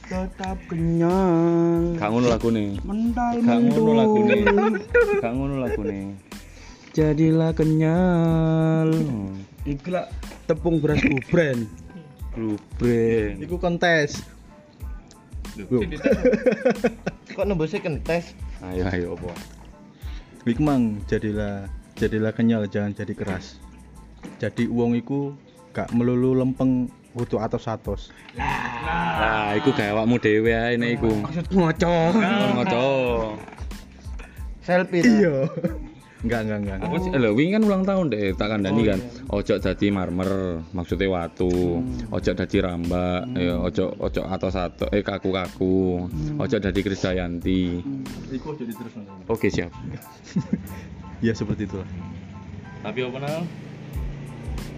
tetap 0.04 0.60
kenyal. 0.68 1.96
Gak 1.96 2.08
ngono 2.12 2.26
lagune. 2.28 2.76
Mental 2.84 3.40
Gak 3.40 3.58
ngono 3.64 3.92
lagune. 3.96 4.36
mentul. 4.44 5.08
Gak 5.24 5.32
ngono 5.32 5.54
lagune. 5.56 6.00
Jadilah 6.92 7.56
kenyal. 7.56 8.92
Iku 9.64 9.88
lah 9.88 10.12
tepung 10.44 10.84
beras 10.84 11.00
gubren. 11.00 11.64
Bluebrand. 12.36 13.40
Iku 13.40 13.56
kontes. 13.56 14.20
Kok 17.32 17.44
nembusnya 17.48 17.80
kentes? 17.80 18.36
Ayo 18.60 18.84
ayo 18.92 19.16
apa? 19.16 19.32
Big 20.48 20.64
Mang 20.64 21.04
jadilah 21.04 21.68
jadilah 21.92 22.32
kenyal 22.32 22.64
jangan 22.72 22.96
jadi 22.96 23.12
keras. 23.12 23.60
Jadi 24.40 24.64
uang 24.64 24.96
iku 24.96 25.36
gak 25.76 25.92
melulu 25.92 26.32
lempeng 26.40 26.88
butuh 27.12 27.36
atos-atos. 27.36 28.08
Nah, 28.32 29.52
iku 29.60 29.76
kayak 29.76 29.92
awakmu 29.92 30.16
dhewe 30.16 30.56
ae 30.56 30.80
nek 30.80 30.96
iku. 30.96 31.12
Ngoco. 31.52 32.16
Ngoco. 32.56 32.88
Selfie. 34.64 35.04
Iya. 35.04 35.52
Enggak, 36.18 36.40
enggak, 36.44 36.58
enggak. 36.66 36.78
Apa 36.82 36.96
sih? 36.98 37.10
Lho, 37.14 37.30
wingi 37.30 37.52
kan 37.54 37.62
ulang 37.62 37.84
tahun 37.86 38.06
deh, 38.10 38.34
tak 38.34 38.48
kandani 38.50 38.82
kan. 38.90 38.98
Ojo 39.30 39.54
dadi 39.62 39.86
marmer, 39.94 40.30
maksudnya 40.74 41.06
watu. 41.06 41.78
Ojo 42.10 42.30
dadi 42.34 42.56
rambak, 42.58 43.22
ya 43.38 43.54
ojo 43.54 43.94
ojo 44.02 44.20
atos 44.26 44.58
ato 44.58 44.90
eh 44.90 45.06
kaku-kaku. 45.06 46.10
Ojo 46.42 46.56
dadi 46.58 46.80
Krisdayanti. 46.82 47.62
Iku 48.34 48.58
jadi 48.58 48.72
terus 48.74 48.92
Oke, 49.30 49.46
siap. 49.50 49.70
Ya 51.18 51.34
seperti 51.34 51.66
itulah. 51.66 51.82
Tapi 52.78 53.02
apa 53.02 53.18
nal? 53.18 53.42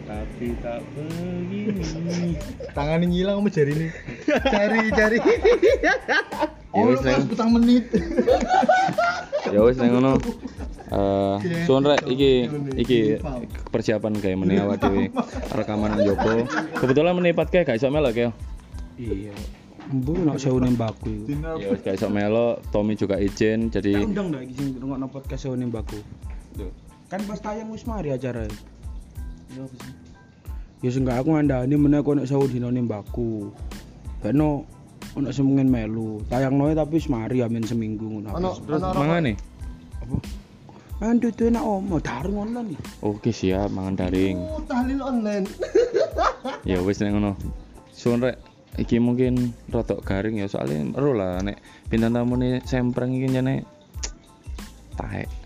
Tapi 0.08 0.46
tak 0.64 0.80
begini. 0.96 1.84
Tangan 2.76 3.04
ngilang 3.04 3.44
sama 3.44 3.48
jari 3.52 3.72
ini. 3.76 3.88
Cari 4.56 4.78
cari. 4.88 5.18
Ya 6.72 6.82
wis 6.88 7.00
neng. 7.04 7.28
Utang 7.28 7.50
menit. 7.52 7.92
Ya 9.52 9.60
wis 9.60 9.76
neng 9.76 10.00
ngono. 10.00 10.16
Eh, 10.90 11.36
suwun 11.70 11.86
rek 11.86 12.02
iki 12.10 12.50
iki 12.74 13.22
persiapan 13.70 14.10
kayak 14.18 14.42
meneh 14.42 14.58
awak 14.58 14.82
dhewe 14.82 15.06
rekaman 15.54 15.94
nang 15.94 16.02
jopo. 16.02 16.42
Kebetulan 16.82 17.14
meneh 17.14 17.30
pat 17.30 17.46
kayak 17.46 17.70
gak 17.70 17.78
iso 17.78 17.94
melok 17.94 18.18
ya. 18.18 18.28
Iya. 18.98 19.30
Embu 19.86 20.18
nak 20.26 20.42
sewu 20.42 20.58
baku. 20.74 21.30
Ya 21.62 21.70
wis 21.70 21.86
gak 21.86 21.94
iso 21.94 22.10
melok, 22.10 22.58
Tommy 22.74 22.98
juga 22.98 23.22
izin 23.22 23.70
jadi 23.70 24.02
Undang 24.02 24.34
dah 24.34 24.42
iki 24.42 24.58
sing 24.58 24.66
ngrungokno 24.74 25.06
podcast 25.14 25.46
sewu 25.46 25.54
baku. 25.70 26.02
Kan 27.06 27.22
pas 27.22 27.38
tayang 27.38 27.70
wis 27.70 27.86
mari 27.86 28.10
acara. 28.10 28.50
Ya 30.82 30.90
sing 30.90 31.06
gak 31.06 31.22
aku 31.22 31.38
ngandani 31.38 31.78
meneh 31.78 32.02
kok 32.02 32.18
nek 32.18 32.26
sewu 32.26 32.50
dino 32.50 32.66
baku. 32.82 33.54
Beno 34.26 34.66
ono 35.14 35.30
semengen 35.30 35.70
melu. 35.70 36.18
Tayangno 36.26 36.66
tapi 36.74 36.98
wis 36.98 37.06
mari 37.06 37.46
amin 37.46 37.62
seminggu 37.62 38.10
ngono. 38.10 38.34
Ono 38.34 38.50
terus 38.58 38.82
ono 38.82 38.98
mangan 38.98 39.22
nih. 39.30 39.36
Kan 41.00 41.16
dudu 41.16 41.48
enak 41.48 41.64
omo 41.64 41.96
daring 41.96 42.36
online 42.36 42.76
iki. 42.76 42.84
Oke 43.00 43.32
siap 43.32 43.72
mangan 43.72 43.96
daring. 43.96 44.36
Oh, 44.36 44.60
tahlil 44.68 45.00
online. 45.00 45.48
Ya 46.68 46.76
wis 46.84 47.00
nek 47.00 47.16
ngono. 47.16 47.40
Suwun 47.88 48.20
rek 48.20 48.36
iki 48.76 49.00
mungkin 49.00 49.56
rotok 49.72 50.04
garing 50.04 50.36
ya 50.40 50.48
soalnya 50.48 50.92
ero 50.92 51.16
lah 51.16 51.40
nek 51.40 51.56
bintang 51.88 52.12
tamu 52.16 52.36
nih 52.36 52.60
sempreng 52.68 53.16
iki 53.16 53.32
jane 53.32 53.64
taek. 55.00 55.39